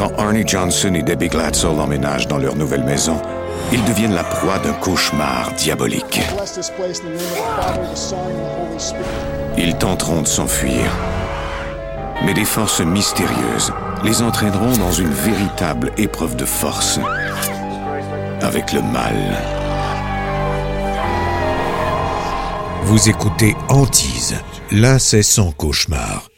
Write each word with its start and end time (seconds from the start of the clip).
Quand 0.00 0.16
Arnie 0.16 0.46
Johnson 0.46 0.94
et 0.94 1.02
Debbie 1.02 1.28
Glatzel 1.28 1.78
emménagent 1.78 2.26
dans 2.26 2.38
leur 2.38 2.56
nouvelle 2.56 2.84
maison, 2.84 3.20
ils 3.70 3.84
deviennent 3.84 4.14
la 4.14 4.24
proie 4.24 4.58
d'un 4.58 4.72
cauchemar 4.72 5.52
diabolique. 5.58 6.22
Ils 9.58 9.76
tenteront 9.76 10.22
de 10.22 10.26
s'enfuir, 10.26 10.90
mais 12.24 12.32
des 12.32 12.46
forces 12.46 12.80
mystérieuses 12.80 13.74
les 14.02 14.22
entraîneront 14.22 14.74
dans 14.78 14.90
une 14.90 15.12
véritable 15.12 15.92
épreuve 15.98 16.34
de 16.34 16.46
force 16.46 16.98
avec 18.40 18.72
le 18.72 18.80
mal. 18.80 19.36
Vous 22.84 23.10
écoutez 23.10 23.54
Antise, 23.68 24.34
l'incessant 24.70 25.52
cauchemar. 25.52 26.29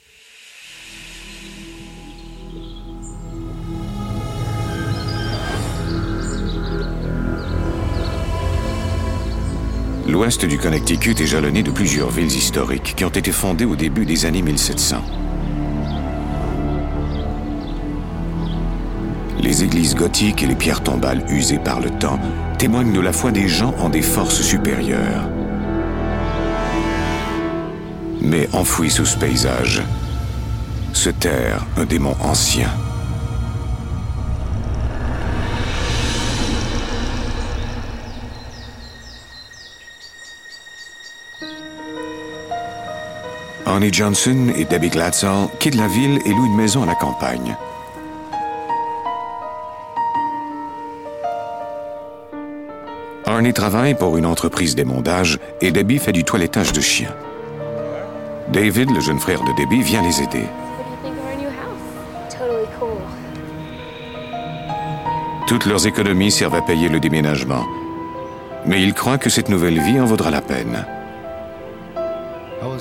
L'ouest 10.07 10.45
du 10.45 10.59
Connecticut 10.59 11.15
est 11.21 11.27
jalonné 11.27 11.63
de 11.63 11.71
plusieurs 11.71 12.11
villes 12.11 12.27
historiques 12.27 12.95
qui 12.97 13.05
ont 13.05 13.11
été 13.11 13.31
fondées 13.31 13.65
au 13.65 13.77
début 13.77 14.05
des 14.05 14.27
années 14.27 14.43
1700. 14.43 14.97
Les 19.41 19.63
églises 19.63 19.95
gothiques 19.95 20.43
et 20.43 20.47
les 20.47 20.57
pierres 20.57 20.83
tombales 20.83 21.25
usées 21.31 21.61
par 21.61 21.81
le 21.81 21.91
temps 21.91 22.19
témoignent 22.59 22.93
de 22.93 23.01
la 23.01 23.13
foi 23.13 23.31
des 23.31 23.47
gens 23.47 23.75
en 23.79 23.89
des 23.89 24.03
forces 24.03 24.43
supérieures. 24.43 25.29
Mais 28.21 28.49
enfoui 28.53 28.91
sous 28.91 29.07
ce 29.07 29.17
paysage, 29.17 29.83
se 30.93 31.11
terre 31.11 31.65
un 31.77 31.85
démon 31.85 32.17
ancien. 32.21 32.69
Arnie 43.73 43.91
Johnson 43.91 44.53
et 44.55 44.67
Debbie 44.67 44.91
Glatzel 44.91 45.49
quittent 45.59 45.77
la 45.77 45.89
ville 45.89 46.21
et 46.27 46.29
louent 46.29 46.45
une 46.45 46.57
maison 46.57 46.83
à 46.83 46.87
la 46.87 46.95
campagne. 46.95 47.57
Arnie 53.25 53.55
travaille 53.55 53.95
pour 53.95 54.19
une 54.19 54.27
entreprise 54.27 54.75
d'émondage 54.75 55.39
et 55.63 55.73
Debbie 55.73 55.99
fait 55.99 56.13
du 56.13 56.23
toilettage 56.23 56.75
de 56.75 56.83
chiens. 56.83 57.15
David, 58.53 58.91
le 58.91 59.01
jeune 59.01 59.19
frère 59.19 59.43
de 59.43 59.53
Debbie, 59.57 59.81
vient 59.81 60.03
les 60.03 60.21
aider. 60.21 60.45
Toutes 65.47 65.65
leurs 65.65 65.87
économies 65.87 66.31
servent 66.31 66.57
à 66.57 66.61
payer 66.61 66.91
le 66.91 67.01
déménagement. 67.01 67.65
Mais 68.67 68.83
ils 68.83 68.93
croient 68.93 69.17
que 69.17 69.31
cette 69.31 69.49
nouvelle 69.49 69.81
vie 69.81 69.99
en 69.99 70.05
vaudra 70.05 70.31
la 70.31 70.43
peine. 70.43 70.85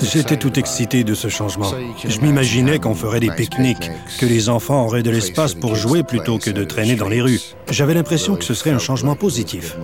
J'étais 0.02 0.38
tout 0.38 0.58
excité 0.60 1.04
de 1.04 1.14
ce 1.14 1.28
changement. 1.28 1.72
Je 2.04 2.20
m'imaginais 2.22 2.80
qu'on 2.80 2.96
ferait 2.96 3.20
des 3.20 3.32
pique-niques, 3.32 3.92
que 4.20 4.26
les 4.26 4.50
enfants 4.50 4.86
auraient 4.86 5.04
de 5.04 5.12
l'espace 5.12 5.54
pour 5.54 5.76
jouer 5.76 6.04
plutôt 6.04 6.38
que 6.38 6.50
de 6.50 6.64
traîner 6.64 6.96
dans 6.96 7.10
les 7.10 7.22
rues. 7.22 7.42
J'avais 7.70 7.94
l'impression 7.94 8.36
que 8.36 8.44
ce 8.44 8.54
serait 8.54 8.72
un 8.72 8.80
changement 8.80 9.16
positif. 9.16 9.78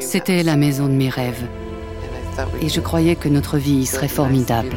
C'était 0.00 0.42
la 0.42 0.56
maison 0.56 0.86
de 0.86 0.92
mes 0.92 1.08
rêves. 1.08 1.44
Et 2.62 2.68
je 2.68 2.80
croyais 2.80 3.16
que 3.16 3.28
notre 3.28 3.58
vie 3.58 3.80
y 3.80 3.86
serait 3.86 4.08
formidable. 4.08 4.76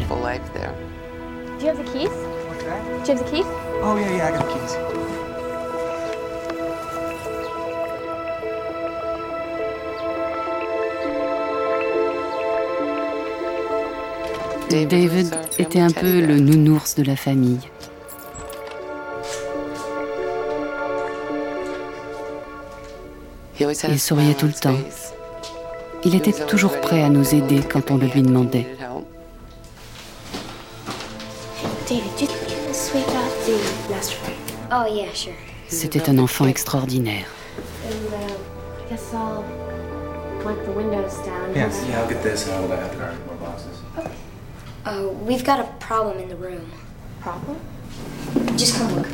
David 14.74 15.36
était 15.60 15.80
un 15.80 15.92
peu 15.92 16.20
le 16.20 16.40
nounours 16.40 16.96
de 16.96 17.04
la 17.04 17.16
famille. 17.16 17.60
Il 23.60 24.00
souriait 24.00 24.34
tout 24.34 24.48
le 24.48 24.54
temps. 24.54 24.76
Il 26.04 26.16
était 26.16 26.34
toujours 26.48 26.82
prêt 26.82 27.04
à 27.04 27.10
nous 27.10 27.36
aider 27.36 27.62
quand 27.62 27.92
on 27.92 27.98
le 27.98 28.08
lui 28.08 28.24
demandait. 28.24 28.66
Oh. 28.92 29.04
C'était 35.68 36.10
un 36.10 36.18
enfant 36.18 36.48
extraordinaire. 36.48 37.28
Uh. 44.86 44.90
Uh, 44.90 45.08
we've 45.26 45.44
got 45.44 45.60
a 45.60 45.68
problem 45.80 46.20
in 46.20 46.28
the 46.28 46.36
room. 46.36 46.62
Problem? 47.22 47.58
Just 48.58 48.78
come 48.78 48.96
look. 48.96 49.08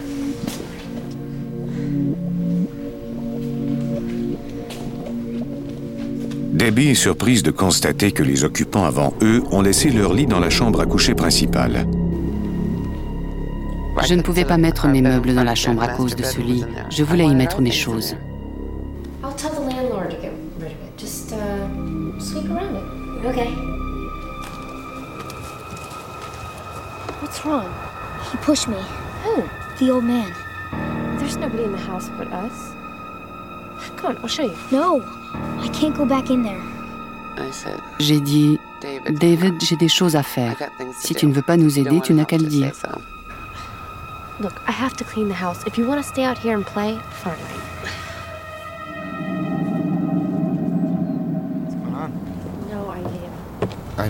Debbie 6.52 6.90
est 6.90 6.96
surprise 6.96 7.42
de 7.42 7.52
constater 7.52 8.12
que 8.12 8.22
les 8.22 8.44
occupants 8.44 8.84
avant 8.84 9.14
eux 9.22 9.44
ont 9.52 9.62
laissé 9.62 9.92
leur 9.92 10.14
lit 10.14 10.26
dans 10.26 10.42
la 10.42 10.50
chambre 10.50 10.82
à 10.82 10.86
coucher 10.86 11.16
principale. 11.16 11.88
Je 14.06 14.14
ne 14.14 14.22
pouvais 14.22 14.46
pas 14.46 14.58
mettre 14.58 14.88
mes 14.88 15.02
meubles 15.02 15.34
dans 15.34 15.44
la 15.44 15.56
chambre 15.56 15.84
à 15.84 15.90
cause 15.90 16.16
de 16.16 16.24
ce 16.24 16.42
lit. 16.42 16.66
Je 16.90 17.04
voulais 17.04 17.26
y 17.26 17.36
mettre 17.36 17.62
mes 17.62 17.72
choses. 17.72 18.16
What's 27.40 27.48
wrong? 27.48 27.74
He 28.32 28.38
pushed 28.40 28.68
me. 28.68 28.76
Who? 29.24 29.48
The 29.78 29.92
old 29.92 30.04
man. 30.04 30.34
There's 31.20 31.38
nobody 31.38 31.64
in 31.64 31.72
the 31.72 31.78
house 31.78 32.10
but 32.18 32.28
us. 32.34 32.74
Come 33.96 34.08
on, 34.08 34.18
I'll 34.18 34.28
show 34.28 34.44
you. 34.44 34.58
No, 34.74 35.02
I 35.58 35.70
can't 35.70 35.96
go 35.96 36.04
back 36.04 36.30
in 36.30 36.44
there. 36.44 36.62
J'ai 38.00 38.20
dit, 38.20 38.60
David, 38.82 39.64
j'ai 39.64 39.78
des 39.78 39.88
choses 39.88 40.18
à 40.18 40.24
faire. 40.24 40.58
Si 41.00 41.16
tu 41.16 41.28
ne 41.28 41.34
veux 41.34 41.42
pas 41.42 41.56
nous 41.56 41.80
aider, 41.80 42.02
tu 42.02 42.14
n'as 42.14 42.26
qu'à 42.26 42.38
le 42.38 42.44
dire. 42.44 42.74
Look, 44.42 44.56
I 44.68 44.74
have 44.74 44.98
to 44.98 45.06
clean 45.06 45.30
the 45.30 45.42
house. 45.42 45.64
If 45.66 45.78
you 45.78 45.88
want 45.88 46.04
to 46.04 46.08
stay 46.08 46.26
out 46.26 46.38
here 46.38 46.58
and 46.58 46.66
play, 46.66 46.98
fine. 47.24 47.38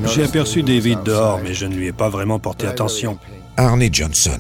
J'ai 0.06 0.24
aperçu 0.24 0.64
David 0.64 1.04
dehors, 1.04 1.40
mais 1.44 1.54
je 1.54 1.66
ne 1.66 1.76
lui 1.76 1.88
ai 1.88 1.92
pas 1.92 2.10
vraiment 2.10 2.40
porté 2.40 2.68
attention. 2.68 3.18
Arnie 3.58 3.90
Johnson. 3.92 4.40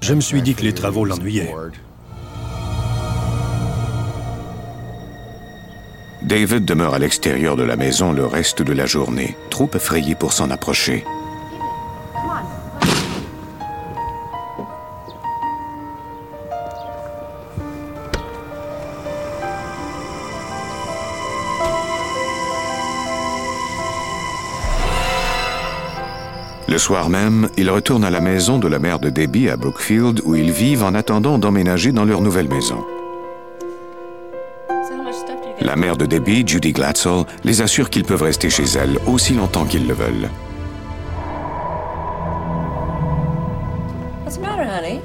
Je 0.00 0.14
me 0.14 0.20
suis 0.20 0.42
dit 0.42 0.54
que 0.54 0.62
les 0.62 0.72
travaux 0.72 1.04
l'ennuyaient. 1.04 1.54
David 6.22 6.64
demeure 6.64 6.94
à 6.94 6.98
l'extérieur 6.98 7.56
de 7.56 7.62
la 7.62 7.76
maison 7.76 8.12
le 8.12 8.26
reste 8.26 8.62
de 8.62 8.72
la 8.72 8.86
journée, 8.86 9.36
trop 9.48 9.70
effrayé 9.74 10.14
pour 10.14 10.32
s'en 10.32 10.50
approcher. 10.50 11.04
Le 26.76 26.80
soir 26.80 27.08
même, 27.08 27.48
ils 27.56 27.70
retournent 27.70 28.04
à 28.04 28.10
la 28.10 28.20
maison 28.20 28.58
de 28.58 28.68
la 28.68 28.78
mère 28.78 28.98
de 28.98 29.08
Debbie 29.08 29.48
à 29.48 29.56
Brookfield 29.56 30.20
où 30.26 30.34
ils 30.34 30.50
vivent 30.50 30.82
en 30.82 30.92
attendant 30.92 31.38
d'emménager 31.38 31.90
dans 31.90 32.04
leur 32.04 32.20
nouvelle 32.20 32.50
maison. 32.50 32.84
La 35.62 35.74
mère 35.74 35.96
de 35.96 36.04
Debbie, 36.04 36.46
Judy 36.46 36.74
Glatzel, 36.74 37.24
les 37.44 37.62
assure 37.62 37.88
qu'ils 37.88 38.04
peuvent 38.04 38.20
rester 38.20 38.50
chez 38.50 38.64
elle 38.78 38.98
aussi 39.06 39.32
longtemps 39.32 39.64
qu'ils 39.64 39.86
le 39.86 39.94
veulent. 39.94 40.28
What's 44.22 44.36
the 44.36 44.42
matter, 44.42 44.68
honey? 44.68 45.00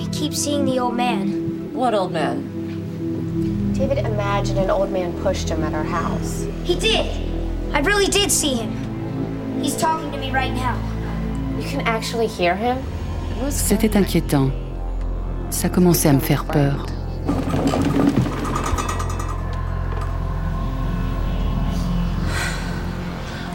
I 0.00 0.06
keep 0.12 0.32
seeing 0.32 0.64
the 0.64 0.78
old 0.78 0.94
man. 0.94 1.72
What 1.74 1.92
old 1.92 2.12
man? 2.12 2.38
David 3.76 3.98
imagined 4.06 4.60
an 4.60 4.70
old 4.70 4.92
man 4.92 5.12
pushed 5.24 5.48
him 5.48 5.64
at 5.64 5.74
our 5.74 5.82
house. 5.82 6.46
He 6.62 6.76
did. 6.76 7.10
I 7.74 7.80
really 7.80 8.06
did 8.06 8.30
see 8.30 8.54
him. 8.54 8.81
He's 9.62 9.76
talking 9.76 10.10
to 10.10 10.18
me 10.18 10.30
right 10.32 10.52
now. 10.52 10.76
You 11.56 11.68
can 11.68 11.86
actually 11.86 12.26
hear 12.26 12.56
him? 12.56 12.78
C'était 13.50 13.96
inquiétant. 13.96 14.50
Ça 15.50 15.68
commençait 15.68 16.08
à 16.08 16.12
me 16.12 16.20
faire 16.20 16.44
peur. 16.44 16.86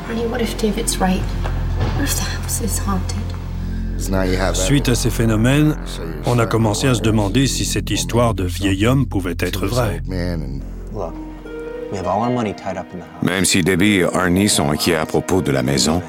Honey, 0.09 0.25
what 0.27 0.41
if 0.41 0.57
David's 0.57 0.97
right? 0.99 1.21
What 1.97 2.03
if 2.03 2.15
the 2.15 2.23
house 2.23 2.61
is 2.61 2.79
haunted? 2.79 3.23
Suite 4.53 4.89
à 4.89 4.95
ces 4.95 5.09
phénomènes, 5.09 5.75
on 6.25 6.39
a 6.39 6.45
commencé 6.45 6.87
à 6.87 6.93
se 6.93 7.01
demander 7.01 7.47
si 7.47 7.65
cette 7.65 7.89
histoire 7.89 8.35
de 8.35 8.43
vieil 8.45 8.85
homme 8.85 9.07
pouvait 9.07 9.35
être 9.39 9.65
vraie. 9.65 10.01
Même 13.23 13.45
si 13.45 13.61
Debbie 13.61 13.97
et 13.97 14.03
Arnie 14.15 14.49
sont 14.49 14.69
inquiets 14.69 14.95
à 14.95 15.05
propos 15.05 15.41
de 15.41 15.51
la 15.51 15.63
maison, 15.63 16.01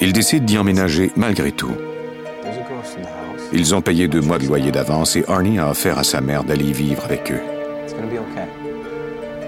ils 0.00 0.12
décident 0.12 0.44
d'y 0.44 0.58
emménager 0.58 1.10
malgré 1.16 1.52
tout. 1.52 1.72
Ils 3.52 3.74
ont 3.74 3.82
payé 3.82 4.08
deux 4.08 4.20
mois 4.20 4.38
de 4.38 4.46
loyer 4.46 4.72
d'avance 4.72 5.16
et 5.16 5.24
Arnie 5.28 5.58
a 5.58 5.70
offert 5.70 5.98
à 5.98 6.04
sa 6.04 6.20
mère 6.20 6.44
d'aller 6.44 6.64
y 6.64 6.72
vivre 6.72 7.04
avec 7.04 7.30
eux. 7.30 7.40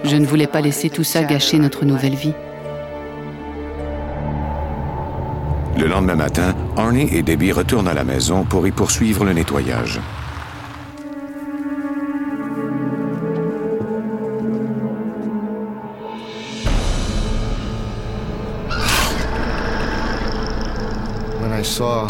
Je 0.04 0.16
ne 0.16 0.26
voulais 0.26 0.46
pas 0.46 0.60
laisser 0.60 0.90
tout 0.90 1.04
ça 1.04 1.24
gâcher 1.24 1.58
notre 1.58 1.84
nouvelle 1.86 2.14
vie. 2.14 2.34
Le 5.78 5.86
lendemain 5.86 6.14
matin, 6.14 6.54
Arnie 6.76 7.08
et 7.12 7.22
Debbie 7.22 7.52
retournent 7.52 7.88
à 7.88 7.94
la 7.94 8.04
maison 8.04 8.44
pour 8.44 8.66
y 8.66 8.70
poursuivre 8.70 9.24
le 9.24 9.32
nettoyage. 9.32 10.00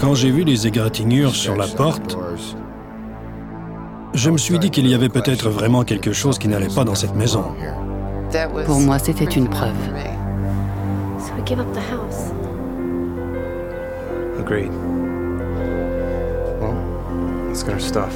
Quand 0.00 0.14
j'ai 0.14 0.30
vu 0.30 0.42
les 0.42 0.66
égratignures 0.66 1.34
sur 1.34 1.56
la 1.56 1.66
porte, 1.66 2.16
je 4.12 4.30
me 4.30 4.38
suis 4.38 4.58
dit 4.58 4.70
qu'il 4.70 4.86
y 4.86 4.94
avait 4.94 5.08
peut-être 5.08 5.48
vraiment 5.48 5.84
quelque 5.84 6.12
chose 6.12 6.38
qui 6.38 6.48
n'allait 6.48 6.74
pas 6.74 6.84
dans 6.84 6.94
cette 6.94 7.14
maison. 7.14 7.44
Pour 8.66 8.80
moi, 8.80 8.98
c'était 8.98 9.24
une 9.24 9.48
preuve. 9.48 9.74
So 11.18 11.32
we 11.36 11.46
give 11.46 11.60
up 11.60 11.72
the 11.72 11.80
house. 11.80 12.32
Agreed. 14.38 14.72
Well, 16.60 16.74
let's 17.48 17.62
get 17.62 17.74
our 17.74 17.80
stuff. 17.80 18.12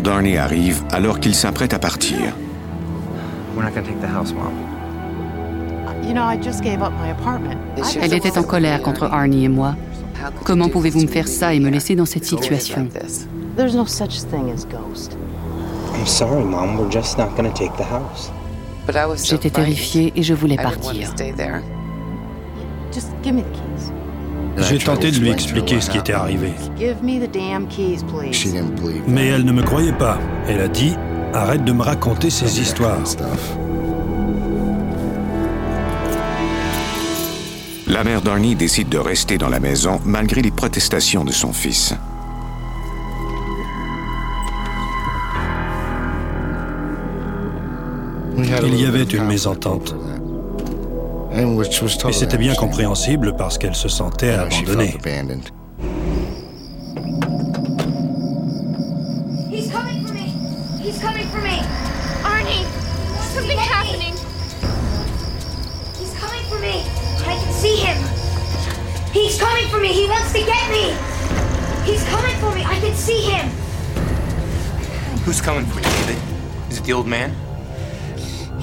Mère 0.00 0.14
d'Arnie 0.14 0.36
arrive 0.36 0.82
alors 0.92 1.20
qu'il 1.20 1.34
s'apprête 1.34 1.74
à 1.74 1.78
partir. 1.78 2.18
We're 3.54 3.64
not 3.64 3.70
gonna 3.70 3.86
take 3.86 4.00
the 4.00 4.06
house, 4.06 4.32
Mom. 4.32 4.52
You 6.02 6.14
know, 6.14 6.22
I 6.22 6.36
just 6.42 6.62
gave 6.62 6.82
up 6.82 6.92
my 7.02 7.10
apartment. 7.10 7.58
Elle 8.00 8.14
était 8.14 8.38
en 8.38 8.42
colère 8.42 8.82
contre 8.82 9.04
Arnie 9.04 9.44
et 9.44 9.48
moi. 9.48 9.74
Comment 10.44 10.68
pouvez-vous 10.68 11.02
me 11.02 11.06
faire 11.06 11.28
ça 11.28 11.54
et 11.54 11.60
me 11.60 11.70
laisser 11.70 11.94
dans 11.94 12.06
cette 12.06 12.24
situation? 12.24 12.88
J'étais 19.24 19.50
terrifiée 19.50 20.12
et 20.16 20.22
je 20.22 20.34
voulais 20.34 20.56
partir. 20.56 21.14
J'ai 24.68 24.78
tenté 24.78 25.10
de 25.10 25.18
lui 25.18 25.30
expliquer 25.30 25.80
ce 25.80 25.90
qui 25.90 25.98
était 25.98 26.12
arrivé. 26.12 26.52
Mais 29.06 29.26
elle 29.26 29.44
ne 29.44 29.52
me 29.52 29.62
croyait 29.62 29.92
pas. 29.92 30.18
Elle 30.46 30.60
a 30.60 30.68
dit 30.68 30.94
Arrête 31.32 31.64
de 31.64 31.72
me 31.72 31.82
raconter 31.82 32.28
ces 32.28 32.60
histoires. 32.60 32.98
La 37.86 38.04
mère 38.04 38.22
d'Arnie 38.22 38.54
décide 38.54 38.88
de 38.88 38.98
rester 38.98 39.38
dans 39.38 39.48
la 39.48 39.60
maison 39.60 40.00
malgré 40.04 40.42
les 40.42 40.50
protestations 40.50 41.24
de 41.24 41.32
son 41.32 41.52
fils. 41.52 41.94
Il 48.38 48.80
y 48.80 48.86
avait 48.86 49.02
une 49.04 49.24
mésentente. 49.24 49.94
Et 51.32 52.12
c'était 52.12 52.38
bien 52.38 52.54
compréhensible 52.54 53.36
parce 53.36 53.56
qu'elle 53.56 53.74
se 53.76 53.88
sentait 53.88 54.32
abandonnée. 54.32 54.96
He's 59.50 59.70
coming 59.70 60.04
for 60.04 60.12
me. 60.12 60.32
He's 60.82 60.98
coming 61.00 61.26
for 61.28 61.40
me. 61.40 61.62
Arnie, 62.24 62.64
something 63.32 63.58
happening. 63.58 64.14
He's 65.98 66.12
coming 66.18 66.44
for 66.48 66.58
me. 66.58 66.84
I 67.26 67.36
can 67.36 67.52
see 67.52 67.76
him. 67.76 67.96
He's 69.12 69.38
coming 69.38 69.68
for 69.68 69.80
me. 69.80 69.88
He 69.88 70.08
wants 70.08 70.32
to 70.32 70.40
get 70.40 70.68
me. 70.70 70.94
He's 71.84 72.02
coming 72.08 72.36
for 72.38 72.52
me. 72.54 72.64
I 72.64 72.80
can 72.80 72.94
see 72.94 73.22
him. 73.22 73.48
Who's 75.24 75.40
coming 75.40 75.66
for 75.66 75.78
you, 75.78 75.84
David? 76.06 76.18
Is 76.70 76.78
it 76.78 76.84
the 76.84 76.92
old 76.92 77.06
man? 77.06 77.34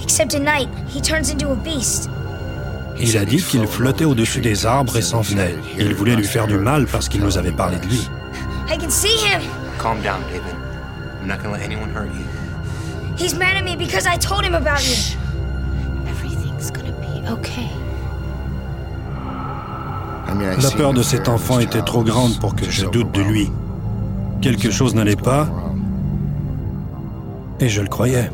Except 0.02 0.34
at 0.36 0.42
night, 0.42 0.70
he 0.90 1.00
turns 1.00 1.30
into 1.30 1.52
a 1.52 1.56
beast. 1.56 2.10
Il 3.00 3.18
a 3.18 3.26
dit 3.26 3.38
qu'il 3.38 3.68
flottait 3.68 4.06
au-dessus 4.06 4.42
des 4.42 4.66
arbres 4.66 4.98
et 4.98 5.02
s'en 5.02 5.22
venait. 5.22 5.56
Il 5.78 5.94
voulait 5.94 6.16
lui 6.16 6.26
faire 6.26 6.48
du 6.48 6.58
mal 6.58 6.88
parce 6.88 7.10
qu'il 7.10 7.22
nous 7.22 7.38
avait 7.38 7.52
parlé 7.52 7.78
de 7.78 7.86
lui. 7.86 8.10
I 8.70 8.78
can 8.78 8.90
see 8.90 9.08
him. 9.08 9.42
Calm 9.80 10.02
down, 10.02 10.20
David. 10.32 10.56
I'm 11.22 11.28
not 11.28 11.38
gonna 11.38 11.58
let 11.58 11.64
anyone 11.64 11.90
hurt 11.90 12.10
you. 12.14 12.26
He's 13.18 13.36
mad 13.36 13.56
at 13.56 13.64
me 13.64 13.76
because 13.76 14.06
I 14.06 14.18
told 14.18 14.44
him 14.44 14.56
about 14.56 14.84
you. 14.84 15.18
Everything's 16.08 16.72
gonna 16.72 16.92
be 16.92 17.30
okay. 17.32 17.70
La 20.62 20.72
peur 20.72 20.94
de 20.94 21.02
cet 21.02 21.30
enfant 21.30 21.60
était 21.60 21.82
trop 21.82 22.04
grande 22.04 22.40
pour 22.40 22.56
que 22.56 22.70
je 22.70 22.86
doute 22.86 23.12
de 23.14 23.22
lui. 23.22 23.50
Quelque 24.42 24.70
chose 24.70 24.94
n'allait 24.94 25.16
pas, 25.16 25.48
et 27.60 27.70
je 27.70 27.82
le 27.82 27.88
croyais. 27.88 28.30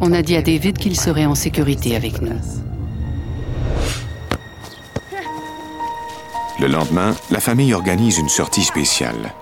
On 0.00 0.12
a 0.12 0.22
dit 0.22 0.36
à 0.36 0.42
David 0.42 0.78
qu'il 0.78 0.96
serait 0.96 1.26
en 1.26 1.34
sécurité 1.34 1.96
avec 1.96 2.22
nous. 2.22 2.38
Le 6.60 6.66
lendemain, 6.66 7.14
la 7.30 7.38
famille 7.38 7.72
organise 7.72 8.18
une 8.18 8.28
sortie 8.28 8.64
spéciale. 8.64 9.32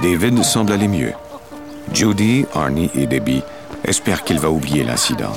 David 0.00 0.44
semble 0.44 0.70
aller 0.72 0.86
mieux. 0.86 1.12
Judy, 1.92 2.46
Arnie 2.54 2.88
et 2.94 3.06
Debbie 3.06 3.42
espèrent 3.82 4.22
qu'il 4.22 4.38
va 4.38 4.48
oublier 4.48 4.84
l'incident. 4.84 5.32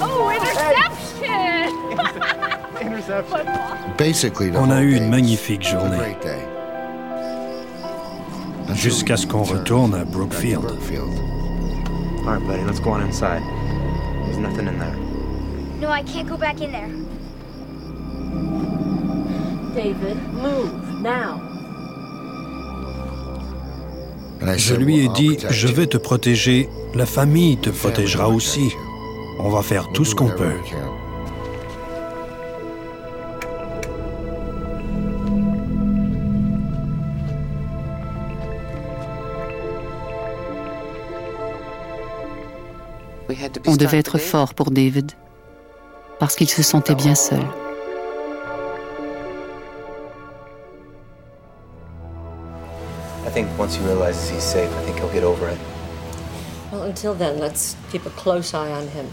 Oh, 0.00 0.28
interception! 0.30 1.74
On 4.54 4.70
a 4.70 4.80
eu 4.82 4.94
une 4.94 5.08
magnifique 5.08 5.66
journée. 5.66 6.16
Jusqu'à 8.74 9.16
ce 9.16 9.26
qu'on 9.26 9.42
retourne 9.42 9.94
à 9.96 10.04
Brookfield. 10.04 10.64
All 10.66 12.36
right, 12.36 12.46
buddy, 12.46 12.62
let's 12.64 12.80
go 12.80 12.90
on 12.90 13.00
inside. 13.00 13.42
There's 14.24 14.38
nothing 14.38 14.68
in 14.68 14.78
there. 14.78 14.94
No, 15.80 15.90
I 15.90 16.02
can't 16.04 16.28
go 16.28 16.36
back 16.36 16.60
in 16.60 16.70
there. 16.70 16.90
David, 19.82 20.18
move 20.34 21.00
now. 21.02 21.40
Je 24.58 24.74
lui 24.74 25.06
ai 25.06 25.08
dit, 25.08 25.38
je 25.48 25.68
vais 25.68 25.86
te 25.86 25.96
protéger, 25.96 26.68
la 26.94 27.06
famille 27.06 27.56
te 27.56 27.70
protégera 27.70 28.28
aussi. 28.28 28.72
On 29.38 29.48
va 29.48 29.62
faire 29.62 29.90
tout 29.92 30.04
ce 30.04 30.14
qu'on 30.14 30.28
peut. 30.28 30.52
On 43.66 43.76
devait 43.76 43.98
être 43.98 44.18
fort 44.18 44.52
pour 44.52 44.70
David, 44.70 45.12
parce 46.18 46.36
qu'il 46.36 46.50
se 46.50 46.62
sentait 46.62 46.94
bien 46.94 47.14
seul. 47.14 47.40
I 53.24 53.30
think 53.30 53.56
once 53.58 53.76
he 53.76 53.84
realizes 53.84 54.30
he's 54.30 54.42
safe, 54.42 54.70
I 54.72 54.82
think 54.82 54.98
he'll 54.98 55.12
get 55.12 55.24
over 55.24 55.48
it. 55.48 55.58
Well, 56.72 56.84
until 56.84 57.14
then, 57.14 57.38
let's 57.38 57.76
keep 57.90 58.06
a 58.06 58.10
close 58.10 58.54
eye 58.54 58.70
on 58.70 58.88
him. 58.88 59.08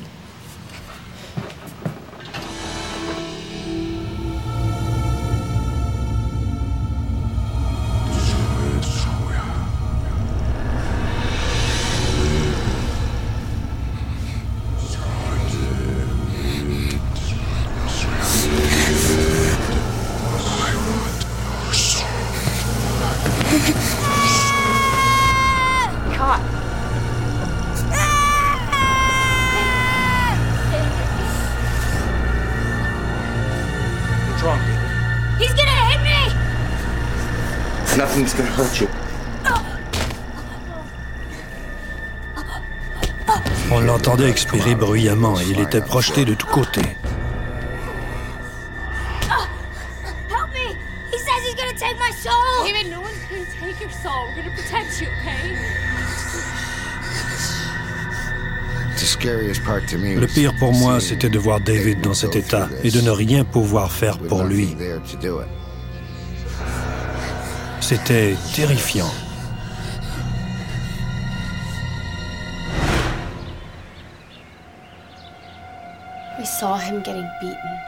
L'entendait 44.17 44.31
expirer 44.31 44.73
bruyamment 44.73 45.39
et 45.39 45.43
il 45.51 45.59
était 45.59 45.81
projeté 45.81 46.25
de 46.25 46.33
tous 46.33 46.47
côtés. 46.47 46.81
Okay? 59.15 60.15
Le 60.15 60.25
pire 60.25 60.55
pour 60.57 60.73
moi, 60.73 60.99
c'était 60.99 61.29
de 61.29 61.37
voir 61.37 61.59
David 61.59 62.01
dans 62.01 62.15
cet 62.15 62.35
état 62.35 62.69
et 62.83 62.89
de 62.89 63.01
ne 63.01 63.11
rien 63.11 63.43
pouvoir 63.43 63.91
faire 63.91 64.17
pour 64.17 64.43
lui. 64.43 64.75
C'était 67.81 68.35
terrifiant. 68.55 69.11
We 76.37 76.45
saw 76.45 76.77
him 76.77 77.01
getting 77.01 77.27
beaten. 77.41 77.79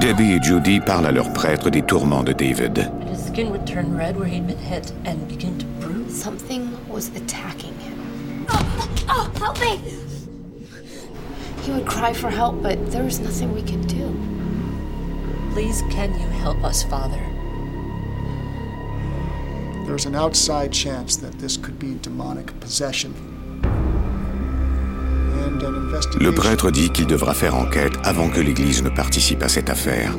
Debbie 0.00 0.32
et 0.32 0.42
Judy 0.42 0.80
parlent 0.80 1.06
à 1.06 1.12
leur 1.12 1.32
prêtre 1.32 1.70
des 1.70 1.82
tourments 1.82 2.24
de 2.24 2.32
David. 2.32 2.90
His 3.08 3.26
skin 3.26 3.50
would 3.50 3.64
turn 3.64 3.96
red 3.96 4.16
where 4.16 4.26
he'd 4.26 4.46
been 4.46 4.58
hit 4.58 4.92
and 5.04 5.28
begin 5.28 5.56
to 5.58 5.66
bruise. 5.80 6.20
Something 6.20 6.68
was 6.88 7.08
attacking 7.14 7.78
him. 7.78 8.46
Oh, 9.08 9.30
help 9.38 9.60
me! 9.60 9.78
He 11.62 11.70
would 11.70 11.86
cry 11.86 12.12
for 12.12 12.28
help, 12.28 12.60
but 12.60 12.90
there 12.90 13.04
was 13.04 13.20
nothing 13.20 13.54
we 13.54 13.62
could 13.62 13.86
do. 13.86 14.12
Please, 15.52 15.82
can 15.90 16.12
you 16.12 16.26
help 16.28 16.62
us, 16.64 16.82
Father? 16.82 17.24
There's 19.86 20.06
an 20.06 20.16
outside 20.16 20.72
chance 20.72 21.16
that 21.16 21.38
this 21.38 21.56
could 21.56 21.78
be 21.78 21.94
demonic 22.02 22.58
possession. 22.58 23.14
Le 26.20 26.32
prêtre 26.32 26.70
dit 26.70 26.90
qu'il 26.90 27.06
devra 27.06 27.34
faire 27.34 27.56
enquête 27.56 27.94
avant 28.04 28.28
que 28.28 28.40
l'Église 28.40 28.82
ne 28.82 28.90
participe 28.90 29.42
à 29.42 29.48
cette 29.48 29.70
affaire. 29.70 30.12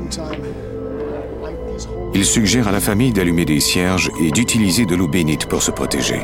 Il 2.14 2.26
suggère 2.26 2.68
à 2.68 2.72
la 2.72 2.80
famille 2.80 3.12
d'allumer 3.12 3.46
des 3.46 3.60
cierges 3.60 4.10
et 4.22 4.32
d'utiliser 4.32 4.86
de 4.86 4.96
l'eau 4.96 5.08
bénite 5.08 5.46
pour 5.46 5.62
se 5.62 5.72
protéger. 5.72 6.22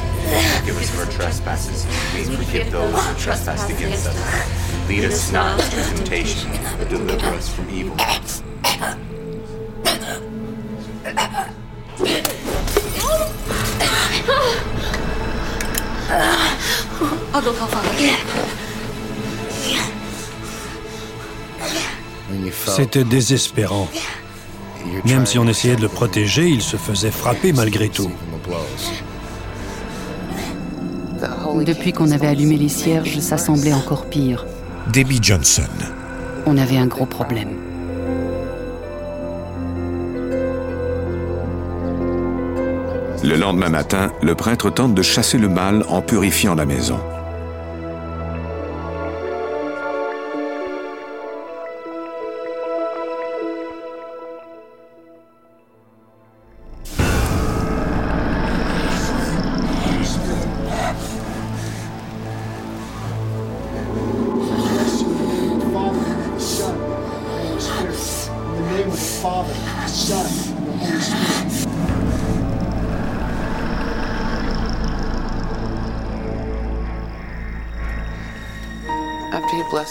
Forgive 0.61 0.79
us 0.79 0.91
our 0.99 1.07
trespasses. 1.07 1.87
We 2.15 2.37
forgive 2.37 2.71
those 2.71 3.07
who 3.07 3.15
trespass 3.15 3.71
against 3.71 4.07
us. 4.07 4.17
Lead 4.89 5.05
us 5.05 5.33
not 5.33 5.61
into 5.63 5.83
temptation, 5.95 6.51
but 6.79 6.89
deliver 6.89 7.27
us 7.27 7.49
from 7.49 7.71
evil. 7.71 7.97
I'll 17.33 17.43
go 17.43 17.53
call 17.55 17.69
Father. 17.69 17.95
C'était 22.77 23.05
désespérant. 23.05 23.89
Même 25.05 25.27
si 25.27 25.39
on 25.39 25.47
essayait 25.47 25.77
de 25.77 25.83
le 25.83 25.89
protéger, 25.89 26.49
il 26.49 26.63
se 26.63 26.77
faisait 26.77 27.11
frapper 27.11 27.53
malgré 27.53 27.89
tout. 27.89 28.11
Depuis 31.65 31.93
qu'on 31.93 32.11
avait 32.11 32.27
allumé 32.27 32.57
les 32.57 32.69
cierges, 32.69 33.19
ça 33.21 33.37
semblait 33.37 33.75
encore 33.75 34.07
pire. 34.07 34.47
Debbie 34.93 35.21
Johnson. 35.23 35.63
On 36.47 36.57
avait 36.57 36.79
un 36.79 36.87
gros 36.87 37.07
problème. 37.07 37.51
Le 43.23 43.37
lendemain 43.37 43.69
matin, 43.69 44.11
le 44.23 44.35
prêtre 44.35 44.71
tente 44.71 44.95
de 44.95 45.03
chasser 45.03 45.37
le 45.37 45.49
mal 45.49 45.85
en 45.89 46.01
purifiant 46.01 46.55
la 46.55 46.65
maison. 46.65 46.99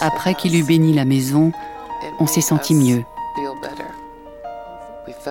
Après 0.00 0.34
qu'il 0.34 0.56
eut 0.56 0.62
béni 0.62 0.92
la 0.92 1.04
maison, 1.04 1.52
on 2.18 2.26
s'est 2.26 2.40
senti 2.40 2.74
mieux. 2.74 3.04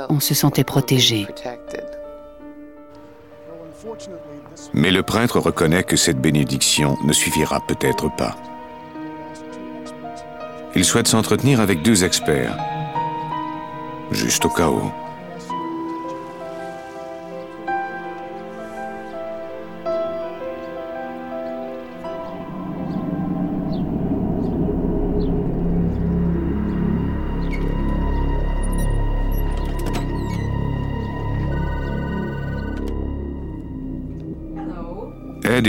On 0.10 0.20
se 0.20 0.34
sentait 0.34 0.64
protégé. 0.64 1.28
Mais 4.74 4.92
le 4.92 5.04
prêtre 5.04 5.40
reconnaît 5.40 5.84
que 5.84 5.96
cette 5.96 6.20
bénédiction 6.20 6.98
ne 7.04 7.14
suffira 7.14 7.60
peut-être 7.68 8.14
pas. 8.16 8.36
Il 10.76 10.86
souhaite 10.86 11.08
s'entretenir 11.08 11.62
avec 11.62 11.82
deux 11.82 12.04
experts, 12.04 12.58
juste 14.12 14.46
au 14.46 14.50
cas 14.50 14.70
où. 14.70 14.92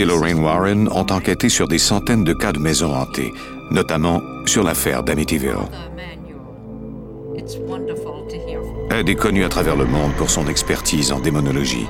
Et 0.01 0.05
Lorraine 0.05 0.39
Warren 0.39 0.89
ont 0.89 1.05
enquêté 1.11 1.47
sur 1.47 1.67
des 1.67 1.77
centaines 1.77 2.23
de 2.23 2.33
cas 2.33 2.51
de 2.51 2.59
maisons 2.59 2.91
hantées, 2.91 3.31
notamment 3.69 4.19
sur 4.47 4.63
l'affaire 4.63 5.03
d'Amityville. 5.03 5.69
Ed 8.89 9.09
est 9.09 9.15
connu 9.15 9.43
à 9.43 9.49
travers 9.49 9.75
le 9.75 9.85
monde 9.85 10.11
pour 10.17 10.31
son 10.31 10.47
expertise 10.47 11.11
en 11.11 11.19
démonologie. 11.19 11.85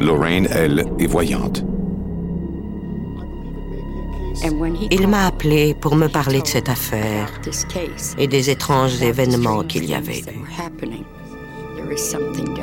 Lorraine, 0.00 0.48
elle, 0.50 0.86
est 0.98 1.06
voyante. 1.06 1.64
Il 4.90 5.06
m'a 5.06 5.26
appelé 5.26 5.74
pour 5.74 5.94
me 5.94 6.08
parler 6.08 6.42
de 6.42 6.48
cette 6.48 6.68
affaire 6.68 7.30
et 8.18 8.26
des 8.26 8.50
étranges 8.50 9.00
événements 9.00 9.62
qu'il 9.62 9.84
y 9.84 9.94
avait 9.94 10.18
eu. 10.18 11.23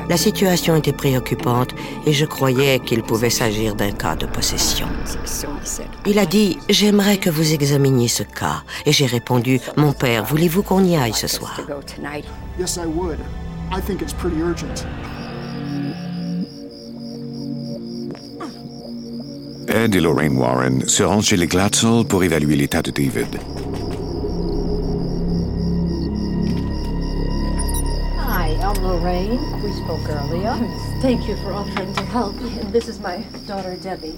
La 0.10 0.18
situation 0.18 0.76
était 0.76 0.94
préoccupante 0.94 1.74
et 2.06 2.14
je 2.14 2.26
croyais 2.26 2.80
qu'il 2.80 3.04
pouvait 3.04 3.30
s'agir 3.30 3.76
d'un 3.76 3.92
cas 3.92 4.16
de 4.16 4.26
possession. 4.26 4.88
Il 6.06 6.20
a 6.20 6.26
dit⁇ 6.26 6.58
J'aimerais 6.70 7.18
que 7.18 7.30
vous 7.30 7.54
examiniez 7.54 8.08
ce 8.08 8.24
cas⁇ 8.24 8.64
et 8.86 8.92
j'ai 8.92 9.06
répondu⁇ 9.06 9.58
Mon 9.78 9.94
père, 9.94 10.26
voulez-vous 10.26 10.64
qu'on 10.64 10.84
y 10.84 10.96
aille 10.96 11.14
ce 11.14 11.28
soir?⁇ 11.28 11.60
Ed 19.68 19.96
et 19.96 20.02
Lorraine 20.02 20.38
Warren 20.38 20.88
se 20.88 21.04
rendent 21.04 21.24
chez 21.24 21.38
les 21.38 21.48
Glatzel 21.48 22.04
pour 22.06 22.24
évaluer 22.24 22.56
l'état 22.56 22.82
de 22.82 22.92
David. 22.92 23.40
Lorraine. 28.92 29.40
We 29.64 29.72
spoke 29.72 30.08
earlier. 30.10 30.54
Thank 31.02 31.28
you 31.28 31.36
for 31.38 31.54
offering 31.54 31.94
to 31.94 32.04
help. 32.04 32.36
And 32.62 32.74
this 32.74 32.88
is 32.90 33.00
my 33.00 33.24
daughter 33.48 33.78
Debbie. 33.82 34.16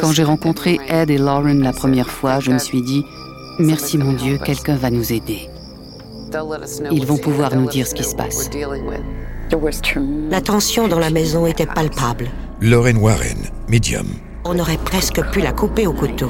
Quand 0.00 0.12
j'ai 0.12 0.24
rencontré 0.24 0.78
Ed 0.88 1.10
et 1.10 1.18
Lauren 1.18 1.62
la 1.62 1.72
première 1.72 2.10
fois, 2.10 2.40
je 2.40 2.50
me 2.50 2.58
suis 2.58 2.82
dit, 2.82 3.04
merci 3.58 3.96
mon 3.96 4.12
Dieu, 4.12 4.38
quelqu'un 4.38 4.74
va 4.74 4.90
nous 4.90 5.12
aider. 5.12 5.48
Ils 6.90 7.06
vont 7.06 7.16
pouvoir 7.16 7.54
nous 7.54 7.68
dire 7.68 7.86
ce 7.86 7.94
qui 7.94 8.04
se 8.04 8.16
passe. 8.16 8.50
La 10.30 10.40
tension 10.40 10.88
dans 10.88 10.98
la 10.98 11.10
maison 11.10 11.46
était 11.46 11.66
palpable. 11.66 12.28
Lauren 12.60 12.96
Warren, 12.96 13.38
médium. 13.68 14.06
On 14.44 14.58
aurait 14.58 14.76
presque 14.76 15.22
pu 15.30 15.40
la 15.40 15.52
couper 15.52 15.86
au 15.86 15.92
couteau. 15.92 16.28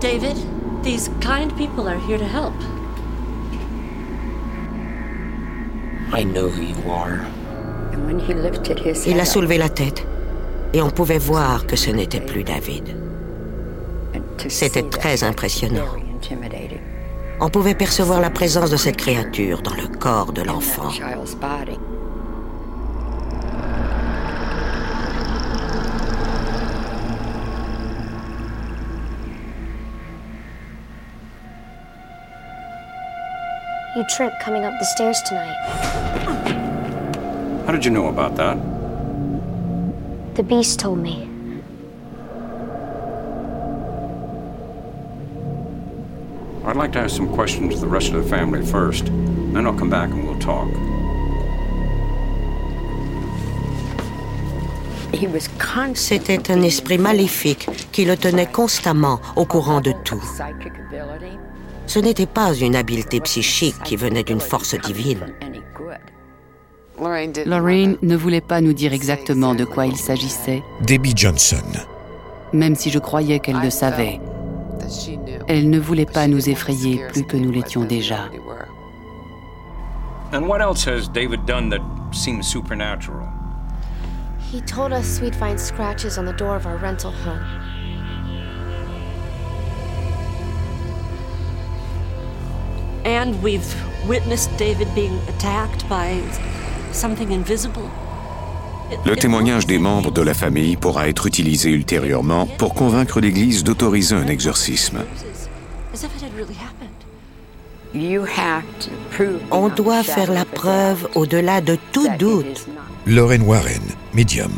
David, 0.00 0.36
these 0.82 1.08
kind 1.20 1.54
people 1.56 1.88
are 1.88 2.00
here 2.08 2.18
to 2.18 2.24
help. 2.24 2.52
Il 9.06 9.20
a 9.20 9.24
soulevé 9.24 9.58
la 9.58 9.68
tête 9.68 10.06
et 10.72 10.82
on 10.82 10.90
pouvait 10.90 11.18
voir 11.18 11.66
que 11.66 11.76
ce 11.76 11.90
n'était 11.90 12.20
plus 12.20 12.44
David. 12.44 12.96
C'était 14.48 14.82
très 14.82 15.24
impressionnant. 15.24 15.86
On 17.40 17.48
pouvait 17.48 17.74
percevoir 17.74 18.20
la 18.20 18.30
présence 18.30 18.70
de 18.70 18.76
cette 18.76 18.96
créature 18.96 19.62
dans 19.62 19.74
le 19.74 19.88
corps 19.88 20.32
de 20.32 20.42
l'enfant. 20.42 20.90
You 33.96 34.02
tripped 34.02 34.40
coming 34.40 34.64
up 34.64 34.76
the 34.80 34.84
stairs 34.84 35.22
tonight. 35.22 35.54
How 37.64 37.70
did 37.70 37.84
you 37.84 37.92
know 37.92 38.08
about 38.08 38.34
that? 38.34 38.58
The 40.34 40.42
beast 40.42 40.80
told 40.80 40.98
me. 40.98 41.30
I'd 46.64 46.74
like 46.74 46.92
to 46.94 46.98
ask 46.98 47.14
some 47.14 47.32
questions 47.32 47.74
to 47.74 47.80
the 47.82 47.86
rest 47.86 48.12
of 48.12 48.24
the 48.24 48.28
family 48.28 48.66
first. 48.66 49.04
Then 49.52 49.64
I'll 49.64 49.78
come 49.78 49.90
back 49.90 50.10
and 50.10 50.26
we'll 50.26 50.40
talk. 50.40 50.68
C'était 55.94 56.50
un 56.50 56.62
esprit 56.62 56.98
maléfique 56.98 57.68
qui 57.92 58.04
le 58.04 58.16
tenait 58.16 58.50
constamment 58.50 59.20
au 59.36 59.44
courant 59.44 59.80
de 59.80 59.92
tout. 60.04 60.22
Ce 61.86 61.98
n'était 61.98 62.26
pas 62.26 62.54
une 62.54 62.76
habileté 62.76 63.20
psychique 63.20 63.80
qui 63.84 63.96
venait 63.96 64.24
d'une 64.24 64.40
force 64.40 64.74
divine. 64.74 65.26
Lorraine 67.46 67.96
ne 68.02 68.16
voulait 68.16 68.40
pas 68.40 68.60
nous 68.60 68.72
dire 68.72 68.92
exactement 68.92 69.54
de 69.54 69.64
quoi 69.64 69.86
il 69.86 69.96
s'agissait. 69.96 70.62
Debbie 70.82 71.12
Johnson. 71.14 71.64
Même 72.52 72.76
si 72.76 72.90
je 72.90 72.98
croyais 72.98 73.40
qu'elle 73.40 73.60
le 73.60 73.70
savait. 73.70 74.20
Elle 75.48 75.70
ne 75.70 75.78
voulait 75.78 76.06
pas 76.06 76.26
nous 76.26 76.48
effrayer 76.48 77.00
plus 77.12 77.24
que 77.24 77.36
nous 77.36 77.50
l'étions 77.50 77.84
déjà. 77.84 78.28
And 80.32 80.48
what 80.48 80.60
else 80.60 80.84
has 80.86 81.08
David 81.08 81.44
done 81.46 81.68
that 81.70 81.80
seems 82.12 82.46
supernatural? 82.46 83.28
He 84.52 84.60
told 84.62 84.92
us 84.92 85.20
we'd 85.20 85.36
find 85.36 85.58
scratches 85.58 86.18
on 86.18 86.24
the 86.24 86.32
door 86.32 86.56
of 86.56 86.66
our 86.66 86.76
rental 86.76 87.12
home. 87.12 87.73
And 93.04 93.34
we've 93.42 93.74
witnessed 94.08 94.50
David 94.56 94.88
being 94.94 95.18
attacked 95.28 95.86
by 95.88 96.20
something 96.92 97.32
invisible. 97.32 97.88
Le 99.04 99.16
témoignage 99.16 99.66
des 99.66 99.78
membres 99.78 100.10
de 100.10 100.22
la 100.22 100.34
famille 100.34 100.76
pourra 100.76 101.08
être 101.08 101.26
utilisé 101.26 101.70
ultérieurement 101.70 102.46
pour 102.46 102.74
convaincre 102.74 103.20
l'Église 103.20 103.64
d'autoriser 103.64 104.14
un 104.14 104.26
exorcisme. 104.26 105.04
On 109.50 109.68
doit 109.68 110.02
faire 110.02 110.32
la 110.32 110.44
preuve, 110.44 111.08
au-delà 111.14 111.60
de 111.60 111.78
tout 111.92 112.08
doute, 112.18 112.66
Lauren 113.06 113.42
Warren, 113.42 113.82
médium. 114.12 114.50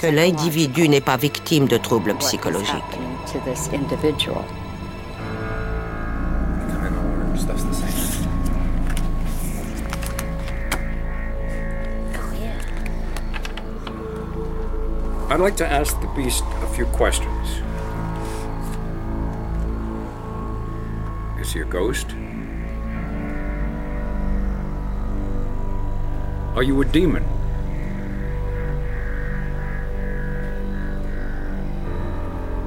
que 0.00 0.06
l'individu 0.06 0.88
n'est 0.88 1.00
pas 1.00 1.16
victime 1.16 1.66
de 1.66 1.76
troubles 1.76 2.14
psychologiques. 2.18 3.00
Oh, 7.38 7.42
I'd 15.28 15.40
like 15.40 15.56
to 15.56 15.70
ask 15.70 16.00
the 16.00 16.06
beast 16.16 16.42
a 16.62 16.66
few 16.68 16.86
questions. 16.86 17.60
Is 21.38 21.52
he 21.52 21.60
a 21.60 21.64
ghost? 21.64 22.12
Are 26.56 26.62
you 26.62 26.80
a 26.80 26.86
demon? 26.86 27.22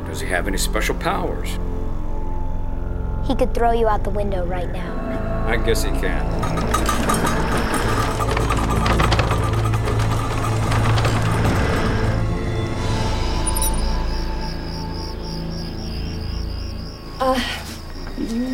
Does 0.05 0.21
he 0.21 0.27
have 0.27 0.47
any 0.47 0.60
special 0.60 0.93
powers? 0.93 1.58
He 3.29 3.35
could 3.35 3.53
throw 3.53 3.71
you 3.71 3.87
out 3.87 4.03
the 4.03 4.09
window 4.09 4.43
right 4.43 4.71
now. 4.73 5.45
I 5.45 5.55
guess 5.57 5.83
he 5.83 5.91
can. 5.91 6.25
Uh, 17.21 17.39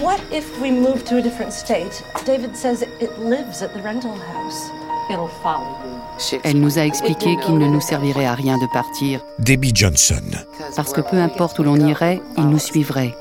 what 0.03 0.21
if 0.33 0.59
we 0.59 0.71
move 0.71 1.05
to 1.05 1.19
a 1.19 1.21
different 1.21 1.53
state? 1.53 2.03
David 2.25 2.57
says 2.57 2.81
it 2.81 3.17
lives 3.17 3.61
at 3.61 3.73
the 3.73 3.81
rental 3.81 4.17
house. 4.17 4.69
It'll 5.09 5.29
follow 5.41 5.69
you. 5.85 6.39
Elle 6.43 6.59
nous 6.59 6.77
a 6.77 6.85
expliqué 6.85 7.38
qu'il 7.38 7.57
ne 7.57 7.67
nous 7.67 7.79
servirait 7.79 8.25
à 8.25 8.35
rien 8.35 8.57
de 8.57 8.67
partir, 8.73 9.21
Debbie 9.39 9.71
Johnson. 9.73 10.23
parce 10.75 10.91
que 10.91 10.99
peu 10.99 11.17
importe 11.17 11.59
où 11.59 11.63
l'on 11.63 11.77
irait, 11.77 12.21
il 12.38 12.49
nous 12.49 12.59
suivrait. 12.59 13.15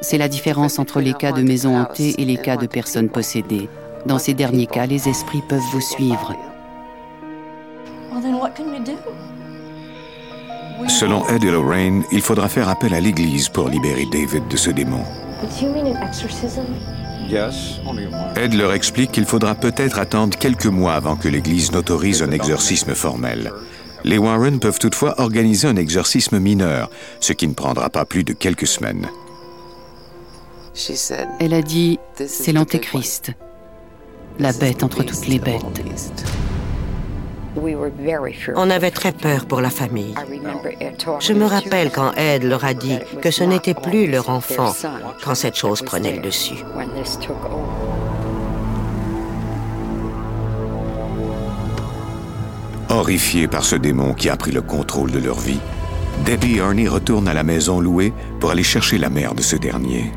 C'est 0.00 0.18
la 0.18 0.28
différence 0.28 0.78
entre 0.78 1.00
les 1.00 1.12
cas 1.12 1.32
de 1.32 1.42
maisons 1.42 1.76
hantées 1.76 2.14
et 2.18 2.24
les 2.24 2.36
cas 2.36 2.56
de 2.56 2.66
personnes 2.66 3.08
possédées. 3.08 3.68
Dans 4.06 4.18
ces 4.18 4.34
derniers 4.34 4.66
cas, 4.66 4.86
les 4.86 5.08
esprits 5.08 5.42
peuvent 5.48 5.60
vous 5.72 5.80
suivre. 5.80 6.34
Selon 10.88 11.26
Ed 11.28 11.44
et 11.44 11.50
Lorraine, 11.50 12.02
il 12.10 12.22
faudra 12.22 12.48
faire 12.48 12.68
appel 12.68 12.94
à 12.94 13.00
l'Église 13.00 13.48
pour 13.48 13.68
libérer 13.68 14.06
David 14.10 14.48
de 14.48 14.56
ce 14.56 14.70
démon. 14.70 15.02
Ed 18.36 18.54
leur 18.54 18.72
explique 18.72 19.12
qu'il 19.12 19.26
faudra 19.26 19.54
peut-être 19.54 19.98
attendre 19.98 20.36
quelques 20.36 20.66
mois 20.66 20.94
avant 20.94 21.16
que 21.16 21.28
l'Église 21.28 21.72
n'autorise 21.72 22.22
un 22.22 22.30
exorcisme 22.30 22.94
formel. 22.94 23.52
Les 24.04 24.18
Warren 24.18 24.58
peuvent 24.58 24.78
toutefois 24.78 25.20
organiser 25.20 25.68
un 25.68 25.76
exorcisme 25.76 26.38
mineur, 26.38 26.90
ce 27.20 27.34
qui 27.34 27.46
ne 27.46 27.54
prendra 27.54 27.90
pas 27.90 28.06
plus 28.06 28.24
de 28.24 28.32
quelques 28.32 28.66
semaines. 28.66 29.06
Elle 31.38 31.54
a 31.54 31.62
dit, 31.62 31.98
c'est 32.26 32.52
l'antéchrist, 32.52 33.32
la 34.38 34.52
bête 34.52 34.82
entre 34.82 35.02
toutes 35.02 35.26
les 35.26 35.38
bêtes. 35.38 35.62
On 38.54 38.70
avait 38.70 38.90
très 38.90 39.12
peur 39.12 39.46
pour 39.46 39.60
la 39.60 39.70
famille. 39.70 40.14
Je 41.20 41.32
me 41.32 41.44
rappelle 41.44 41.90
quand 41.90 42.12
Ed 42.12 42.44
leur 42.44 42.64
a 42.64 42.74
dit 42.74 42.98
que 43.20 43.30
ce 43.30 43.42
n'était 43.42 43.74
plus 43.74 44.06
leur 44.06 44.30
enfant 44.30 44.72
quand 45.24 45.34
cette 45.34 45.56
chose 45.56 45.82
prenait 45.82 46.16
le 46.16 46.22
dessus. 46.22 46.64
Horrifiés 52.88 53.48
par 53.48 53.64
ce 53.64 53.76
démon 53.76 54.14
qui 54.14 54.28
a 54.28 54.36
pris 54.36 54.52
le 54.52 54.62
contrôle 54.62 55.10
de 55.10 55.18
leur 55.18 55.38
vie, 55.38 55.60
Debbie 56.24 56.56
et 56.56 56.58
Ernie 56.58 56.88
retournent 56.88 57.28
à 57.28 57.34
la 57.34 57.44
maison 57.44 57.80
louée 57.80 58.12
pour 58.40 58.50
aller 58.50 58.62
chercher 58.62 58.98
la 58.98 59.10
mère 59.10 59.34
de 59.34 59.42
ce 59.42 59.56
dernier. 59.56 60.12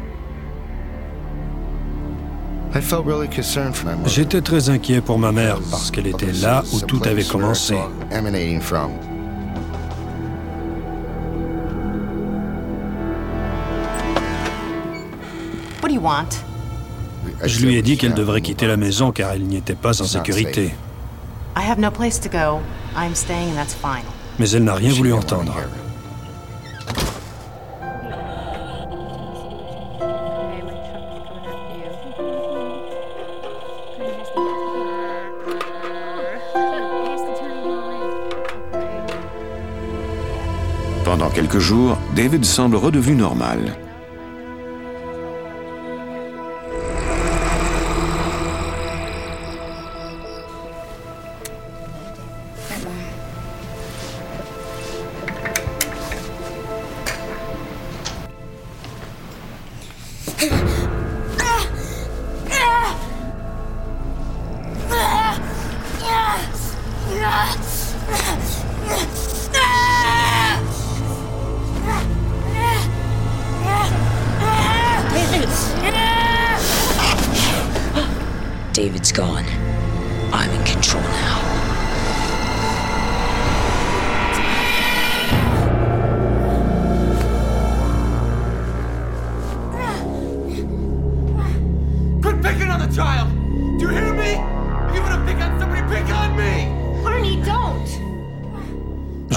J'étais 4.05 4.41
très 4.41 4.69
inquiet 4.69 5.01
pour 5.01 5.19
ma 5.19 5.31
mère 5.31 5.59
parce 5.69 5.91
qu'elle 5.91 6.07
était 6.07 6.31
là 6.31 6.63
où 6.73 6.79
tout 6.81 7.01
avait 7.05 7.23
commencé. 7.23 7.75
What 15.81 15.89
do 15.89 15.93
you 15.93 16.01
want? 16.01 16.43
Je 17.43 17.65
lui 17.65 17.75
ai 17.75 17.81
dit 17.81 17.97
qu'elle 17.97 18.13
devrait 18.13 18.41
quitter 18.41 18.67
la 18.67 18.77
maison 18.77 19.11
car 19.11 19.31
elle 19.31 19.43
n'y 19.43 19.57
était 19.57 19.75
pas 19.75 20.01
en 20.01 20.05
sécurité. 20.05 20.73
I 21.55 21.61
have 21.61 21.79
no 21.79 21.91
place 21.91 22.19
to 22.19 22.29
go. 22.29 22.61
I'm 22.95 23.13
staying 23.13 23.49
and 23.51 23.55
that's 23.55 23.75
fine. 23.75 24.05
Mais 24.39 24.49
elle 24.49 24.63
n'a 24.63 24.73
rien 24.73 24.91
voulu 24.91 25.13
entendre. 25.13 25.53
Pendant 41.13 41.29
quelques 41.29 41.59
jours, 41.59 41.95
David 42.15 42.43
semble 42.43 42.75
redevenu 42.75 43.17
normal. 43.17 43.59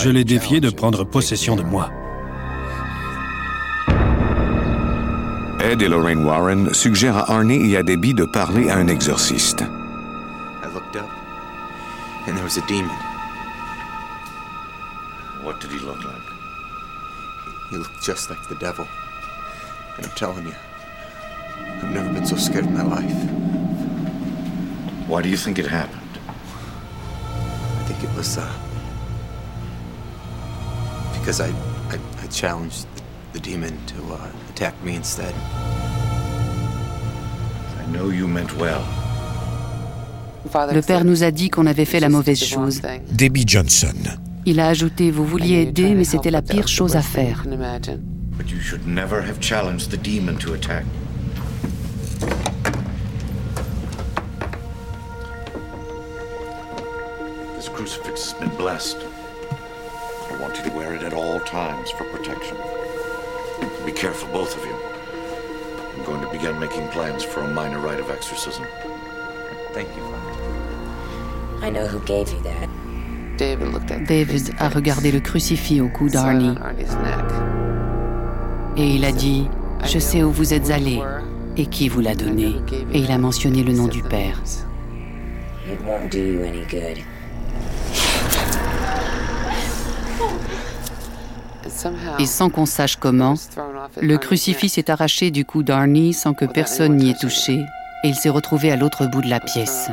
Je 0.03 0.11
l'ai 0.11 0.25
défié 0.25 0.61
de 0.61 0.69
prendre 0.69 1.05
possession 1.05 1.57
de 1.57 1.63
moi. 1.63 1.91
Ed 5.61 5.81
et 5.81 5.89
Lorraine 5.89 6.25
Warren 6.25 6.75
suggèrent 6.75 7.17
à 7.17 7.33
Arnie 7.33 7.73
et 7.73 7.79
à 7.79 7.83
Debbie 7.83 8.13
de 8.13 8.25
parler 8.25 8.69
à 8.69 8.77
un 8.77 8.89
exorciste. 8.89 9.63
I 9.63 10.67
looked 10.75 10.97
up, 10.97 11.09
and 12.29 12.35
there 12.35 12.45
was 12.45 12.59
a 12.59 12.67
demon. 12.69 12.91
What 15.43 15.61
did 15.61 15.71
he 15.71 15.79
look 15.79 16.05
like? 16.05 16.27
He 17.71 17.79
looked 17.79 18.03
just 18.03 18.29
like 18.29 18.47
the 18.49 18.57
devil. 18.61 18.87
And 19.97 20.05
I'm 20.05 20.13
telling 20.15 20.47
you, 20.47 20.55
I've 21.83 21.95
never 21.95 22.13
been 22.13 22.27
so 22.27 22.37
scared 22.37 22.67
in 22.67 22.75
my 22.75 22.83
life. 22.83 23.17
Why 25.09 25.23
do 25.23 25.31
you 25.31 25.39
think 25.39 25.59
it 25.59 25.67
happened? 25.67 26.19
I 26.29 27.85
think 27.89 28.05
it 28.05 28.15
was, 28.15 28.37
uh. 28.37 28.66
Because 31.27 31.41
I, 31.41 31.51
I, 31.91 31.99
I 32.23 32.29
challenged 32.29 32.87
the, 33.33 33.41
demon 33.41 33.77
to 33.87 33.97
uh, 34.15 34.31
attack 34.49 34.81
me 34.85 34.95
instead. 34.95 35.35
I 37.81 37.87
know 37.91 38.11
you 38.11 38.29
meant 38.29 38.57
well. 38.57 38.85
Le 40.73 40.83
père 40.83 41.05
nous 41.05 41.25
a 41.25 41.33
dit 41.33 41.51
qu'on 41.51 41.67
avait 41.67 41.85
fait 41.85 41.99
la 41.99 42.09
mauvaise 42.09 42.39
chose. 42.39 42.81
Debbie 43.11 43.43
Johnson. 43.45 43.97
Il 44.45 44.61
a 44.61 44.69
ajouté 44.69 45.11
Vous 45.11 45.27
vouliez 45.27 45.63
aider, 45.63 45.97
mais 45.97 46.05
c'était 46.05 46.31
la 46.31 46.43
pire 46.43 46.69
chose 46.69 46.95
à 46.95 47.03
faire. 47.03 47.43
But 48.39 48.49
you 48.49 48.61
should 48.61 48.87
never 48.87 49.21
have 49.21 49.41
challenged 49.41 49.91
the 49.91 49.97
demon 50.01 50.37
to 50.39 50.55
attack. 50.55 50.85
This 57.57 57.69
crucifix 57.69 58.31
has 58.31 58.39
been 58.39 58.57
blessed. 58.57 58.99
I 60.37 60.39
want 60.43 60.59
you 60.59 60.65
to 60.65 60.77
wear 60.77 60.95
it 60.95 61.03
at 61.03 61.15
all 61.15 61.41
times 61.41 61.91
for 61.93 62.05
protection. 62.05 62.59
Be 63.87 63.93
careful, 63.93 64.29
both 64.33 64.55
of 64.55 64.63
you. 64.67 64.75
I'm 65.97 66.05
going 66.05 66.21
to 66.21 66.31
begin 66.31 66.59
making 66.61 66.89
plans 66.89 67.25
for 67.25 67.41
a 67.41 67.49
minor 67.49 67.79
rite 67.79 68.01
of 68.01 68.11
exorcism. 68.11 68.67
Thank 69.73 69.89
you, 69.97 70.03
Father. 70.03 71.65
I 71.67 71.71
know 71.71 71.87
who 71.87 72.01
gave 72.01 72.31
you 72.31 72.41
that. 72.43 72.69
David 74.07 74.55
a 74.59 74.69
regardé 74.69 75.11
le 75.11 75.21
crucifix 75.21 75.81
au 75.81 75.89
cou 75.89 76.11
d'Arnie. 76.11 76.55
Et 78.77 78.97
il 78.97 79.05
a 79.07 79.13
dit 79.13 79.49
Je 79.87 79.99
sais 79.99 80.23
où 80.23 80.31
vous 80.31 80.53
êtes 80.53 80.71
allé 80.71 81.01
et 81.57 81.65
qui 81.65 81.89
vous 81.89 82.01
l'a 82.01 82.15
donné. 82.15 82.57
Et 82.93 82.99
il 82.99 83.11
a 83.11 83.17
mentionné 83.17 83.63
le 83.63 83.73
nom 83.73 83.89
du 83.89 84.03
père. 84.03 84.39
It 85.67 85.81
won't 85.83 86.11
do 86.11 86.19
you 86.19 86.45
any 86.45 86.65
good. 86.67 87.03
Et 92.19 92.27
sans 92.27 92.51
qu'on 92.51 92.67
sache 92.67 92.97
comment, 92.97 93.35
le 94.01 94.17
crucifix 94.19 94.69
s'est 94.69 94.91
arraché 94.91 95.31
du 95.31 95.45
cou 95.45 95.63
d'Arnie 95.63 96.13
sans 96.13 96.35
que 96.35 96.45
personne 96.45 96.97
n'y 96.97 97.11
ait 97.11 97.15
touché, 97.15 97.65
et 98.05 98.09
il 98.09 98.15
s'est 98.15 98.29
retrouvé 98.29 98.71
à 98.73 98.77
l'autre 98.77 99.07
bout 99.07 99.23
de 99.23 99.31
la 99.31 99.41
pièce. 99.41 99.91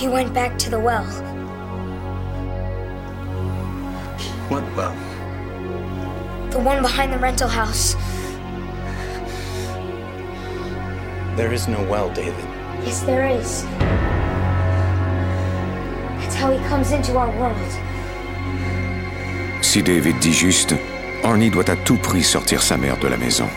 He 0.00 0.08
went 0.08 0.32
back 0.32 0.56
to 0.60 0.70
the 0.70 0.80
well. 0.80 1.04
What 4.50 4.64
well? 4.74 4.96
The 6.50 6.58
one 6.58 6.82
behind 6.82 7.12
the 7.12 7.18
rental 7.18 7.48
house. 7.48 7.94
There 11.36 11.52
is 11.52 11.68
no 11.68 11.80
well, 11.88 12.10
David. 12.10 12.44
Yes, 12.82 13.02
there 13.02 13.28
is. 13.28 13.62
That's 16.18 16.34
how 16.34 16.50
he 16.50 16.58
comes 16.68 16.90
into 16.90 17.16
our 17.16 17.30
world. 17.38 17.70
Si 19.62 19.82
David 19.82 20.18
dit 20.18 20.32
juste, 20.32 20.74
Arnie 21.22 21.50
doit 21.50 21.70
à 21.70 21.76
tout 21.76 21.98
prix 21.98 22.24
sortir 22.24 22.60
sa 22.60 22.76
mère 22.76 22.98
de 22.98 23.06
la 23.06 23.16
maison. 23.16 23.48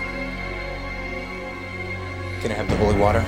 Can 2.44 2.52
I 2.52 2.54
have 2.54 2.68
the 2.68 2.78
holy 2.78 3.00
water? 3.00 3.26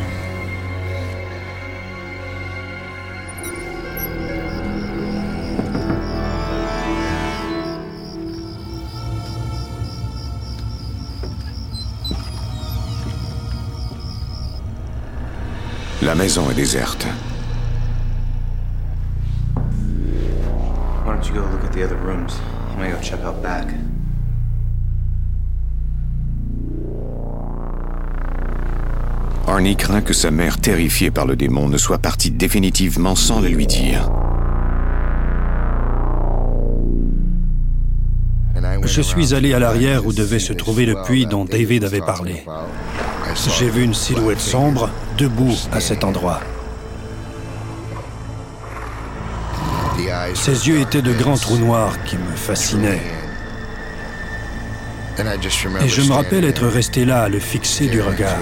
La 16.06 16.14
maison 16.14 16.52
est 16.52 16.54
déserte. 16.54 17.08
Why 21.04 21.16
don't 21.16 21.28
you 21.28 21.34
go 21.34 21.42
look 21.52 21.66
at 21.66 21.72
the 21.72 21.82
other 21.82 21.98
rooms? 21.98 22.40
I'm 22.70 22.78
gonna 22.78 22.92
go 22.92 23.02
check 23.02 23.22
out 23.26 23.42
back. 23.42 23.66
Arnie 29.48 29.76
craint 29.76 30.02
que 30.02 30.14
sa 30.14 30.30
mère, 30.30 30.60
terrifiée 30.60 31.10
par 31.10 31.26
le 31.26 31.36
démon, 31.36 31.70
ne 31.70 31.78
soit 31.80 31.98
partie 31.98 32.30
définitivement 32.30 33.16
sans 33.16 33.42
le 33.42 33.48
lui 33.48 33.66
dire. 33.66 34.12
Je 38.86 39.02
suis 39.02 39.34
allé 39.34 39.54
à 39.54 39.60
l'arrière 39.60 40.06
où 40.06 40.14
devait 40.14 40.40
se 40.40 40.54
trouver 40.54 40.86
le 40.86 40.96
puits 41.04 41.26
dont 41.26 41.46
David 41.46 41.84
avait 41.84 42.00
parlé. 42.00 42.44
J'ai 43.58 43.70
vu 43.70 43.84
une 43.84 43.94
silhouette 43.94 44.40
sombre 44.40 44.90
debout 45.18 45.56
à 45.72 45.80
cet 45.80 46.04
endroit. 46.04 46.40
Ses 50.34 50.68
yeux 50.68 50.80
étaient 50.80 51.02
de 51.02 51.14
grands 51.14 51.38
trous 51.38 51.58
noirs 51.58 52.04
qui 52.06 52.18
me 52.18 52.36
fascinaient. 52.36 53.02
Et 55.82 55.88
je 55.88 56.02
me 56.02 56.14
rappelle 56.14 56.46
être 56.46 56.68
resté 56.68 57.06
là 57.06 57.24
à 57.24 57.30
le 57.30 57.40
fixer 57.40 57.88
du 57.88 58.02
regard. 58.02 58.38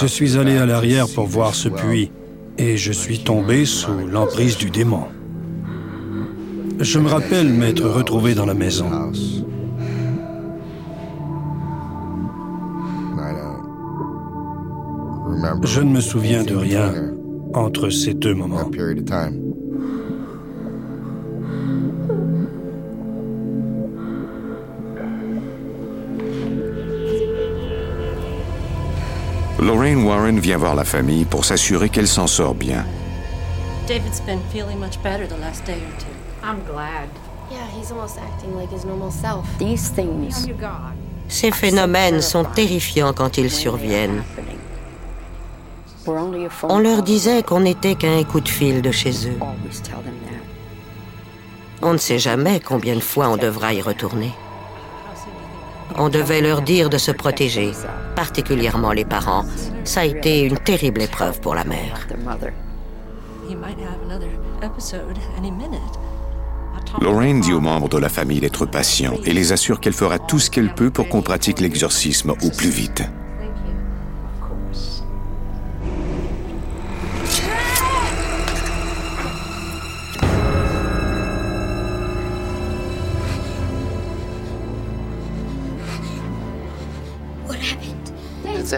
Je 0.00 0.06
suis 0.06 0.38
allé 0.38 0.56
à 0.56 0.64
l'arrière 0.64 1.06
pour 1.14 1.26
voir 1.26 1.54
ce 1.54 1.68
puits 1.68 2.10
et 2.56 2.78
je 2.78 2.90
suis 2.90 3.18
tombé 3.18 3.66
sous 3.66 4.06
l'emprise 4.10 4.56
du 4.56 4.70
démon. 4.70 5.04
Je 6.78 6.98
me 6.98 7.06
rappelle 7.06 7.52
m'être 7.52 7.86
retrouvé 7.86 8.34
dans 8.34 8.46
la 8.46 8.54
maison. 8.54 8.86
Je 15.64 15.80
ne 15.82 15.90
me 15.90 16.00
souviens 16.00 16.44
de 16.44 16.54
rien 16.54 16.94
entre 17.52 17.90
ces 17.90 18.14
deux 18.14 18.34
moments. 18.34 18.70
Lorraine 29.60 30.04
Warren 30.04 30.40
vient 30.40 30.56
voir 30.56 30.74
la 30.74 30.84
famille 30.84 31.26
pour 31.26 31.44
s'assurer 31.44 31.90
qu'elle 31.90 32.08
s'en 32.08 32.26
sort 32.26 32.54
bien. 32.54 32.86
David's 33.86 34.20
been 34.22 34.40
feeling 34.50 34.78
much 34.78 34.98
better 35.02 35.26
the 35.26 35.38
last 35.38 35.66
day 35.66 35.74
or 35.74 35.98
two. 35.98 36.06
I'm 36.42 36.60
glad. 36.64 37.08
Yeah, 37.50 37.66
he's 37.76 37.90
almost 37.92 38.16
acting 38.18 38.56
like 38.56 38.70
his 38.72 38.86
normal 38.86 39.10
self. 39.10 39.44
These 39.58 39.90
things 39.90 40.48
Ces 41.28 41.50
phénomènes 41.50 42.22
sont 42.22 42.44
terrifiants 42.44 43.12
quand 43.12 43.36
ils 43.36 43.50
surviennent. 43.50 44.22
On 46.62 46.78
leur 46.78 47.02
disait 47.02 47.42
qu'on 47.42 47.60
n'était 47.60 47.96
qu'un 47.96 48.24
coup 48.24 48.40
de 48.40 48.48
fil 48.48 48.80
de 48.80 48.90
chez 48.90 49.28
eux. 49.28 49.38
On 51.82 51.92
ne 51.92 51.98
sait 51.98 52.18
jamais 52.18 52.60
combien 52.60 52.94
de 52.94 53.00
fois 53.00 53.28
on 53.28 53.36
devra 53.36 53.74
y 53.74 53.82
retourner. 53.82 54.32
On 56.02 56.08
devait 56.08 56.40
leur 56.40 56.62
dire 56.62 56.88
de 56.88 56.96
se 56.96 57.10
protéger, 57.10 57.72
particulièrement 58.16 58.92
les 58.92 59.04
parents. 59.04 59.44
Ça 59.84 60.00
a 60.00 60.04
été 60.06 60.40
une 60.40 60.56
terrible 60.56 61.02
épreuve 61.02 61.38
pour 61.42 61.54
la 61.54 61.64
mère. 61.64 62.08
Lorraine 67.02 67.42
dit 67.42 67.52
aux 67.52 67.60
membres 67.60 67.90
de 67.90 67.98
la 67.98 68.08
famille 68.08 68.40
d'être 68.40 68.64
patients 68.64 69.18
et 69.26 69.34
les 69.34 69.52
assure 69.52 69.78
qu'elle 69.78 69.92
fera 69.92 70.18
tout 70.18 70.38
ce 70.38 70.50
qu'elle 70.50 70.74
peut 70.74 70.90
pour 70.90 71.06
qu'on 71.06 71.20
pratique 71.20 71.60
l'exorcisme 71.60 72.30
au 72.30 72.48
plus 72.48 72.70
vite. 72.70 73.02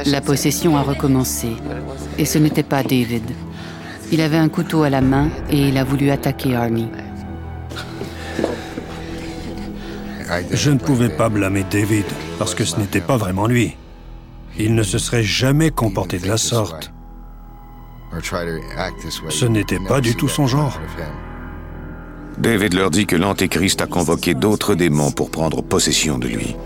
La 0.06 0.20
possession 0.20 0.76
a 0.76 0.82
recommencé. 0.82 1.48
Et 2.18 2.24
ce 2.24 2.38
n'était 2.38 2.62
pas 2.62 2.82
David. 2.82 3.30
Il 4.10 4.20
avait 4.20 4.36
un 4.36 4.48
couteau 4.48 4.82
à 4.82 4.90
la 4.90 5.00
main 5.00 5.28
et 5.50 5.68
il 5.68 5.78
a 5.78 5.84
voulu 5.84 6.10
attaquer 6.10 6.54
Arnie. 6.54 6.88
Je 10.50 10.70
ne 10.70 10.78
pouvais 10.78 11.10
pas 11.10 11.28
blâmer 11.28 11.64
David, 11.70 12.06
parce 12.38 12.54
que 12.54 12.64
ce 12.64 12.78
n'était 12.78 13.00
pas 13.00 13.16
vraiment 13.16 13.46
lui. 13.46 13.76
Il 14.58 14.74
ne 14.74 14.82
se 14.82 14.98
serait 14.98 15.22
jamais 15.22 15.70
comporté 15.70 16.18
de 16.18 16.26
la 16.26 16.36
sorte. 16.36 16.92
Ce 19.30 19.46
n'était 19.46 19.78
pas 19.78 20.00
du 20.00 20.14
tout 20.14 20.28
son 20.28 20.46
genre. 20.46 20.78
David 22.38 22.74
leur 22.74 22.90
dit 22.90 23.06
que 23.06 23.16
l'Antéchrist 23.16 23.80
a 23.82 23.86
convoqué 23.86 24.34
d'autres 24.34 24.74
démons 24.74 25.10
pour 25.10 25.30
prendre 25.30 25.62
possession 25.62 26.18
de 26.18 26.28
lui. 26.28 26.56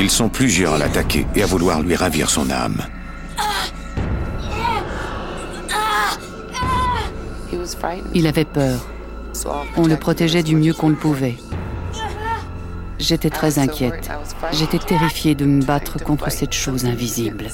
Ils 0.00 0.10
sont 0.10 0.30
plusieurs 0.30 0.72
à 0.72 0.78
l'attaquer 0.78 1.26
et 1.36 1.42
à 1.42 1.46
vouloir 1.46 1.82
lui 1.82 1.94
ravir 1.94 2.30
son 2.30 2.48
âme. 2.48 2.82
Il 8.14 8.26
avait 8.26 8.46
peur. 8.46 8.86
On 9.76 9.86
le 9.86 9.98
protégeait 9.98 10.42
du 10.42 10.56
mieux 10.56 10.72
qu'on 10.72 10.88
le 10.88 10.94
pouvait. 10.94 11.36
J'étais 12.98 13.28
très 13.28 13.58
inquiète. 13.58 14.10
J'étais 14.52 14.78
terrifiée 14.78 15.34
de 15.34 15.44
me 15.44 15.62
battre 15.62 16.02
contre 16.02 16.32
cette 16.32 16.54
chose 16.54 16.86
invisible. 16.86 17.48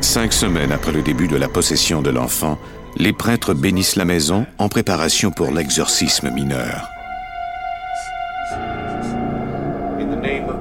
Cinq 0.00 0.32
semaines 0.32 0.70
après 0.70 0.92
le 0.92 1.02
début 1.02 1.26
de 1.26 1.36
la 1.36 1.48
possession 1.48 2.02
de 2.02 2.10
l'enfant, 2.10 2.56
les 2.96 3.12
prêtres 3.12 3.52
bénissent 3.52 3.96
la 3.96 4.04
maison 4.04 4.46
en 4.58 4.68
préparation 4.68 5.32
pour 5.32 5.50
l'exorcisme 5.50 6.30
mineur. 6.30 6.88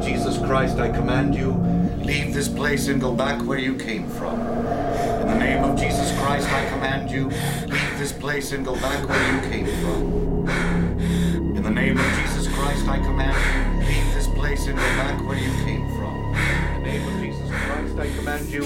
Jesus 0.01 0.37
Christ, 0.39 0.77
I 0.77 0.89
command 0.89 1.35
you, 1.35 1.51
leave 2.03 2.33
this 2.33 2.47
place 2.47 2.87
and 2.87 2.99
go 2.99 3.13
back 3.13 3.45
where 3.45 3.59
you 3.59 3.75
came 3.75 4.09
from. 4.09 4.39
In 4.41 5.27
the 5.27 5.37
name 5.37 5.63
of 5.63 5.79
Jesus 5.79 6.11
Christ, 6.19 6.49
I 6.49 6.69
command 6.69 7.11
you, 7.11 7.25
leave 7.67 7.99
this 7.99 8.11
place 8.11 8.51
and 8.51 8.65
go 8.65 8.73
back 8.75 9.07
where 9.07 9.33
you 9.33 9.41
came 9.49 9.65
from. 9.81 10.47
In 11.55 11.63
the 11.63 11.69
name 11.69 11.97
of 11.97 12.05
Jesus 12.23 12.47
Christ, 12.53 12.87
I 12.87 12.97
command 12.97 13.37
you, 13.37 13.87
leave 13.87 14.13
this 14.13 14.27
place 14.27 14.67
and 14.67 14.77
go 14.77 14.83
back 14.83 15.21
where 15.25 15.37
you 15.37 15.51
came 15.63 15.87
from. 15.95 16.35
In 16.75 16.83
the 16.83 16.89
name 16.89 17.07
of 17.07 17.13
Jesus 17.21 17.49
Christ, 17.51 17.97
I 17.99 18.07
command 18.17 18.47
you. 18.49 18.63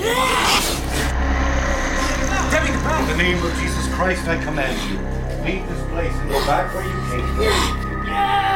In 2.95 3.07
the 3.07 3.17
name 3.17 3.43
of 3.43 3.53
Jesus 3.59 3.87
Christ, 3.93 4.27
I 4.27 4.43
command 4.43 4.77
you, 4.89 4.97
leave 5.45 5.67
this 5.67 5.83
place 5.89 6.13
and 6.13 6.29
go 6.29 6.45
back 6.45 6.73
where 6.73 6.85
you 6.85 6.99
came 7.11 7.27
from. 7.35 8.54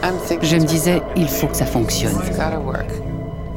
from. 0.00 0.42
Je 0.42 0.56
me 0.56 0.64
disais, 0.64 1.02
il 1.16 1.28
faut 1.28 1.48
que 1.48 1.56
ça 1.56 1.66
fonctionne. 1.66 2.14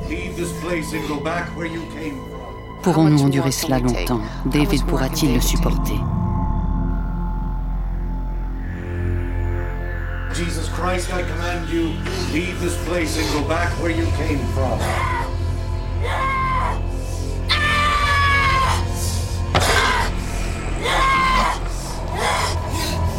Leave 0.09 0.35
this 0.35 0.51
place 0.61 0.93
and 0.93 1.07
go 1.07 1.21
back 1.21 1.47
where 1.55 1.65
you 1.65 1.79
came 1.95 2.17
from. 2.27 2.81
Pourrons-nous 2.83 3.23
endurer 3.23 3.51
cela 3.51 3.79
longtemps? 3.79 4.19
David 4.47 4.83
pourra-t-il 4.85 5.33
le 5.33 5.39
supporter? 5.39 5.97
Jesus 10.33 10.67
Christ, 10.75 11.09
I 11.13 11.23
command 11.23 11.69
you, 11.69 11.93
leave 12.33 12.59
this 12.59 12.75
place 12.85 13.17
and 13.17 13.25
go 13.31 13.47
back 13.47 13.71
where 13.81 13.91
you 13.91 14.05
came 14.17 14.39
from. 14.53 14.77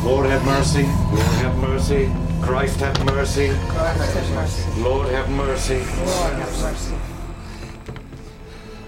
Lord 0.08 0.24
have 0.24 0.42
mercy, 0.46 0.84
Lord 0.84 1.36
have 1.44 1.56
mercy, 1.58 2.10
Christ 2.40 2.80
have 2.80 3.04
mercy, 3.04 3.50
Christ 3.68 4.14
have 4.14 4.30
mercy. 4.30 4.80
Lord 4.80 5.08
have 5.10 5.28
mercy. 5.28 5.74
Lord 5.74 6.32
have 6.32 6.62
mercy. 6.62 6.94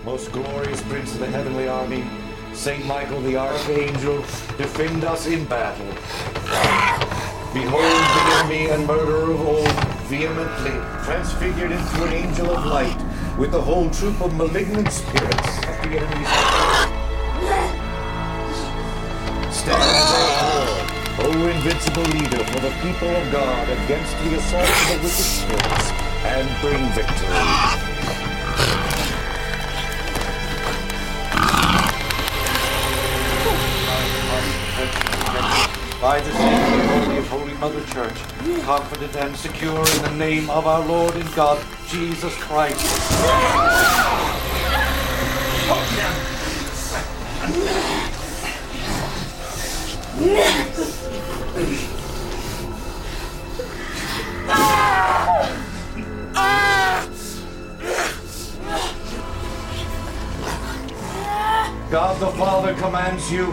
Most 0.02 0.32
glorious 0.32 0.82
Prince 0.84 1.12
of 1.12 1.20
the 1.20 1.26
heavenly 1.26 1.68
army, 1.68 2.06
Saint 2.54 2.86
Michael 2.86 3.20
the 3.20 3.36
archangel, 3.36 4.22
defend 4.56 5.04
us 5.04 5.26
in 5.26 5.44
battle. 5.44 5.92
Behold 7.52 7.82
the 7.82 8.22
enemy 8.38 8.70
and 8.70 8.86
murderer 8.86 9.30
of 9.30 9.46
all, 9.46 9.68
vehemently 10.08 10.72
transfigured 11.04 11.70
into 11.70 12.04
an 12.04 12.14
angel 12.14 12.50
of 12.50 12.64
light, 12.64 12.98
with 13.36 13.52
the 13.52 13.60
whole 13.60 13.90
troop 13.90 14.18
of 14.22 14.34
malignant 14.38 14.90
spirits 14.90 15.60
therefore, 21.40 21.50
invincible 21.50 22.02
leader, 22.02 22.44
for 22.44 22.60
the 22.60 22.70
people 22.82 23.08
of 23.08 23.32
God 23.32 23.68
against 23.84 24.16
the 24.24 24.36
assault 24.36 24.68
of 24.68 24.88
the 24.88 24.96
wicked 24.96 25.10
spirits, 25.10 25.90
and 26.24 26.48
bring 26.60 26.84
victory. 26.92 27.28
By 36.00 36.20
the 36.20 36.32
same 36.32 36.88
holy 36.88 37.18
of 37.18 37.28
Holy 37.28 37.54
Mother 37.54 37.84
Church, 37.86 38.16
confident 38.62 39.16
and 39.16 39.36
secure 39.36 39.78
in 39.78 40.02
the 40.02 40.14
name 40.16 40.48
of 40.50 40.66
our 40.66 40.84
Lord 40.86 41.14
and 41.14 41.34
God, 41.34 41.62
Jesus 41.88 42.34
Christ. 42.36 42.80
God 61.90 62.20
the 62.20 62.30
Father 62.38 62.72
commands 62.74 63.32
you. 63.32 63.52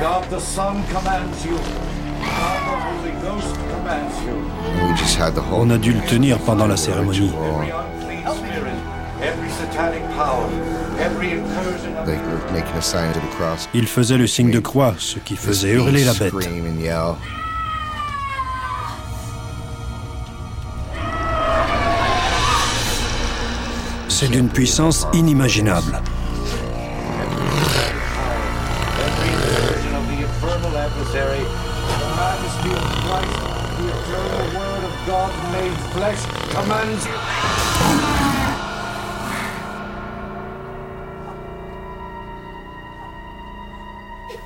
God 0.00 0.24
the 0.30 0.40
Son 0.40 0.82
commands 0.84 1.44
you. 1.44 1.58
God 1.58 2.60
the 2.64 2.78
Holy 2.80 3.12
Ghost 3.20 3.54
commands 3.68 4.16
you. 4.24 4.88
We 4.88 4.94
just 4.94 5.18
had 5.18 5.34
the 5.34 5.42
whole 5.42 5.60
On 5.60 5.70
a 5.70 5.76
dû 5.76 5.92
le 5.92 6.00
tenir 6.08 6.38
pendant 6.38 6.66
la 6.66 6.78
cérémonie. 6.78 7.28
Every 7.28 7.70
unclean 7.70 8.34
spirit, 8.36 8.74
every 9.20 9.50
satanic 9.50 10.02
power, 10.16 10.48
every 10.98 11.32
incursion 11.32 11.94
of 11.94 12.06
They 12.06 12.16
were 12.16 12.40
making 12.54 12.74
a 12.74 12.80
sign 12.80 13.12
to 13.12 13.20
the 13.20 13.36
cross. 13.36 13.68
Il 13.74 13.86
faisait 13.86 14.16
le 14.16 14.26
signe 14.26 14.50
de 14.50 14.58
croix, 14.58 14.94
ce 14.96 15.18
qui 15.18 15.36
faisait 15.36 15.72
hurler 15.72 16.04
la 16.04 16.14
bête. 16.14 16.32
C'est 24.08 24.30
d'une 24.30 24.48
puissance 24.48 25.06
inimaginable. 25.12 26.00
Jesus 32.72 33.04
Christ, 33.04 33.36
the 33.76 33.84
eternal 33.84 34.48
Word 34.58 34.82
of 34.84 34.94
God 35.06 35.30
made 35.52 35.76
flesh, 35.92 36.24
commands 36.54 37.04
you. 37.04 37.18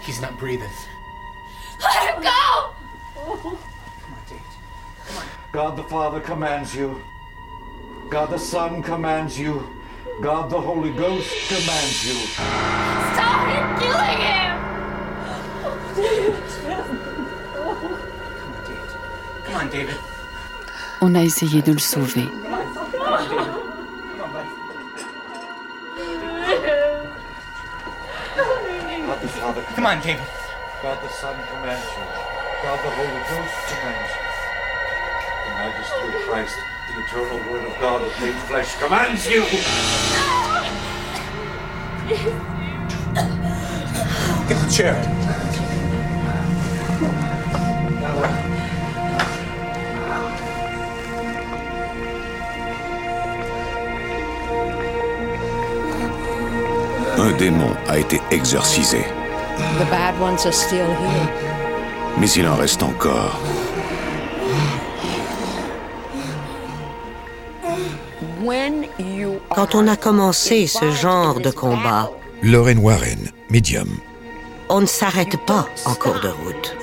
He's 0.03 0.21
not 0.21 0.37
breathing. 0.39 0.69
Let 1.81 2.15
him 2.15 2.23
go! 2.23 2.75
Come 3.15 3.31
on, 3.37 3.59
David. 4.29 4.43
Come 5.07 5.19
on. 5.19 5.25
God 5.53 5.77
the 5.77 5.85
Father 5.85 6.19
commands 6.21 6.75
you. 6.75 7.01
God 8.11 8.31
the 8.31 8.39
Son 8.39 8.83
commands 8.83 9.39
you. 9.39 9.65
God 10.21 10.51
the 10.51 10.61
Holy 10.61 10.91
Ghost 10.91 11.31
commands 11.49 12.05
you. 12.05 12.15
Stop 13.15 13.47
him 13.47 13.79
killing 13.79 14.19
him! 14.19 14.37
On, 19.57 19.69
David. 19.71 19.97
On 21.01 21.15
a 21.15 21.23
essayé 21.23 21.63
de 21.63 21.73
le 21.73 21.79
sauver. 21.79 22.29
God 29.07 29.21
the 29.23 29.29
Father 29.29 29.63
Come 29.75 29.87
on, 29.87 30.01
David. 30.01 30.27
God 30.83 30.99
the 31.03 31.09
Son 31.09 31.35
commands 31.51 31.85
you. 31.85 32.05
God 32.63 32.79
the 32.85 32.91
Holy 32.91 33.23
Ghost 33.31 33.57
commands 33.69 34.11
you. 34.13 34.23
The 35.45 35.53
majesty 35.57 36.07
of 36.09 36.15
Christ, 36.27 36.57
the 36.89 36.95
eternal 37.05 37.41
word 37.51 37.65
of 37.65 37.75
God 37.81 37.99
that 38.03 38.15
made 38.21 38.39
flesh 38.49 38.71
commands 38.77 39.27
you. 39.27 39.43
Get 44.49 44.59
the 44.63 44.71
chair. 44.71 45.76
Un 57.27 57.33
démon 57.33 57.73
a 57.89 57.99
été 57.99 58.21
exorcisé, 58.31 58.99
The 59.81 59.91
bad 59.91 60.15
ones 60.21 60.47
are 60.47 60.53
still 60.53 60.87
here. 60.87 61.29
mais 62.21 62.31
il 62.31 62.47
en 62.47 62.55
reste 62.55 62.85
encore. 62.85 63.41
When 68.45 68.87
you 69.01 69.41
Quand 69.53 69.75
on 69.75 69.89
a 69.89 69.97
commencé 69.97 70.69
ce 70.69 70.89
genre 70.93 71.41
de 71.41 71.51
combat, 71.51 72.13
Lauren 72.45 72.79
Warren, 72.79 73.33
médium. 73.51 73.89
on 74.69 74.83
ne 74.83 74.87
s'arrête 74.87 75.37
pas 75.47 75.67
en 75.85 75.95
cours 75.95 76.21
de 76.21 76.29
route. 76.29 76.77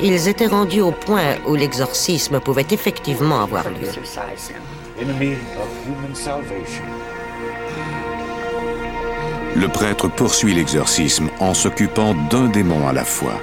Ils 0.00 0.26
étaient 0.26 0.46
rendus 0.46 0.80
au 0.80 0.92
point 0.92 1.36
où 1.46 1.54
l'exorcisme 1.54 2.40
pouvait 2.40 2.66
effectivement 2.70 3.42
avoir 3.42 3.64
lieu. 3.68 3.90
Le 9.56 9.68
prêtre 9.68 10.08
poursuit 10.08 10.52
l'exorcisme 10.52 11.28
en 11.38 11.54
s'occupant 11.54 12.14
d'un 12.30 12.48
démon 12.48 12.88
à 12.88 12.92
la 12.92 13.04
fois. 13.04 13.34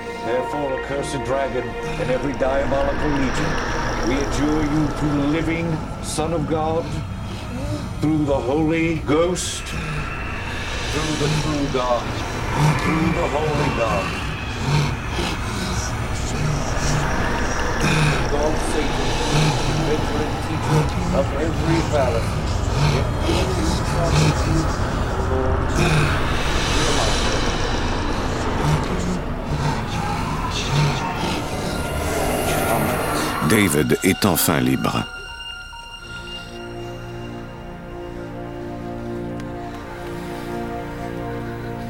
David 33.49 33.97
est 34.03 34.25
enfin 34.25 34.61
libre. 34.61 35.03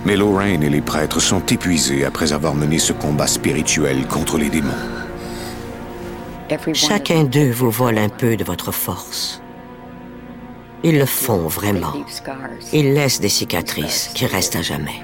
Mais 0.06 0.15
Lorraine 0.15 0.63
et 0.63 0.69
les 0.69 0.82
prêtres 0.82 1.19
sont 1.19 1.45
épuisés 1.45 2.04
après 2.04 2.34
avoir 2.34 2.56
mené 2.56 2.80
ce 2.80 2.93
combat 2.93 3.27
spirituel 3.27 4.08
contre 4.08 4.38
les 4.39 4.49
démons. 4.49 4.69
Chacun 6.73 7.23
d'eux 7.23 7.51
vous 7.51 7.69
vole 7.69 7.99
un 7.99 8.10
peu 8.10 8.36
de 8.36 8.43
votre 8.43 8.71
force. 8.71 9.40
Ils 10.84 10.98
le 10.98 11.06
font 11.06 11.48
vraiment. 11.48 11.94
Ils 12.74 12.94
laissent 12.94 13.22
des 13.22 13.30
cicatrices 13.30 14.10
qui 14.15 14.26
restent 14.26 14.56
à 14.56 14.62
jamais. 14.62 15.02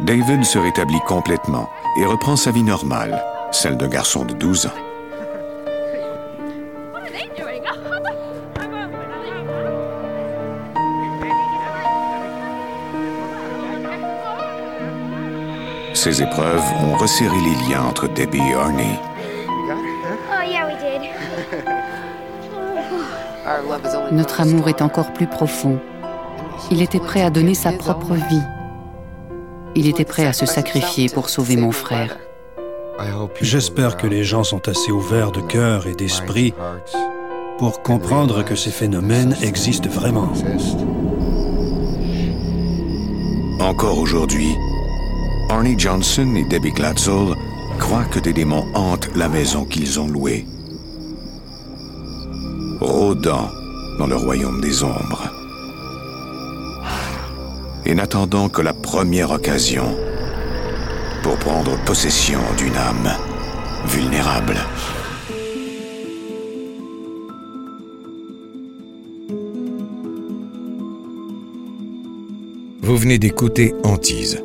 David 0.00 0.44
se 0.44 0.58
rétablit 0.58 1.00
complètement 1.06 1.68
et 1.98 2.06
reprend 2.06 2.34
sa 2.34 2.50
vie 2.50 2.62
normale, 2.62 3.22
celle 3.52 3.76
d'un 3.76 3.88
garçon 3.88 4.24
de 4.24 4.32
12 4.32 4.66
ans. 4.66 4.89
Ces 16.02 16.22
épreuves 16.22 16.64
ont 16.82 16.96
resserré 16.96 17.36
les 17.36 17.68
liens 17.68 17.82
entre 17.82 18.08
Debbie 18.08 18.38
et 18.38 18.54
Arnie. 18.54 18.98
Oh, 19.68 20.42
yeah, 20.48 20.66
we 20.66 20.74
did. 20.80 21.10
Notre 24.10 24.40
amour 24.40 24.70
est 24.70 24.80
encore 24.80 25.12
plus 25.12 25.26
profond. 25.26 25.78
Il 26.70 26.80
était 26.80 27.00
prêt 27.00 27.20
à 27.20 27.28
donner 27.28 27.52
sa 27.52 27.72
propre 27.72 28.14
vie. 28.14 28.40
Il 29.74 29.86
était 29.88 30.06
prêt 30.06 30.24
à 30.24 30.32
se 30.32 30.46
sacrifier 30.46 31.10
pour 31.10 31.28
sauver 31.28 31.58
mon 31.58 31.70
frère. 31.70 32.16
J'espère 33.42 33.98
que 33.98 34.06
les 34.06 34.24
gens 34.24 34.42
sont 34.42 34.70
assez 34.70 34.90
ouverts 34.90 35.32
de 35.32 35.42
cœur 35.42 35.86
et 35.86 35.94
d'esprit 35.94 36.54
pour 37.58 37.82
comprendre 37.82 38.42
que 38.42 38.54
ces 38.54 38.70
phénomènes 38.70 39.36
existent 39.42 39.90
vraiment. 39.90 40.32
Encore 43.60 43.98
aujourd'hui, 43.98 44.56
Arnie 45.50 45.76
Johnson 45.76 46.36
et 46.36 46.44
Debbie 46.44 46.70
Glatzel 46.70 47.34
croient 47.80 48.04
que 48.04 48.20
des 48.20 48.32
démons 48.32 48.66
hantent 48.72 49.10
la 49.16 49.28
maison 49.28 49.64
qu'ils 49.64 49.98
ont 49.98 50.06
louée, 50.06 50.46
rôdant 52.80 53.50
dans 53.98 54.06
le 54.06 54.14
royaume 54.14 54.60
des 54.60 54.84
ombres, 54.84 55.28
et 57.84 57.94
n'attendant 57.94 58.48
que 58.48 58.62
la 58.62 58.72
première 58.72 59.32
occasion 59.32 59.96
pour 61.24 61.36
prendre 61.36 61.76
possession 61.84 62.38
d'une 62.56 62.76
âme 62.76 63.12
vulnérable. 63.86 64.56
Vous 72.82 72.96
venez 72.96 73.18
d'écouter 73.18 73.74
Antise. 73.82 74.44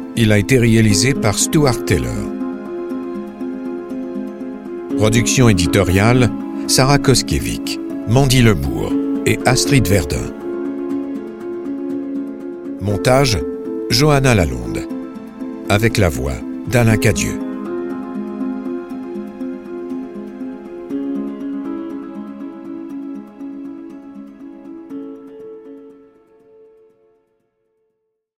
Il 0.17 0.31
a 0.31 0.37
été 0.37 0.57
réalisé 0.59 1.13
par 1.13 1.39
Stuart 1.39 1.85
Taylor. 1.85 2.11
Production 4.97 5.47
éditoriale 5.49 6.29
Sarah 6.67 6.99
Koskiewicz, 6.99 7.79
Mandy 8.07 8.41
Lebourg 8.41 8.91
et 9.25 9.39
Astrid 9.45 9.87
Verdun. 9.87 10.33
Montage 12.81 13.39
Johanna 13.89 14.35
Lalonde. 14.35 14.81
Avec 15.69 15.97
la 15.97 16.09
voix 16.09 16.35
d'Alain 16.67 16.97
Cadieux. 16.97 17.50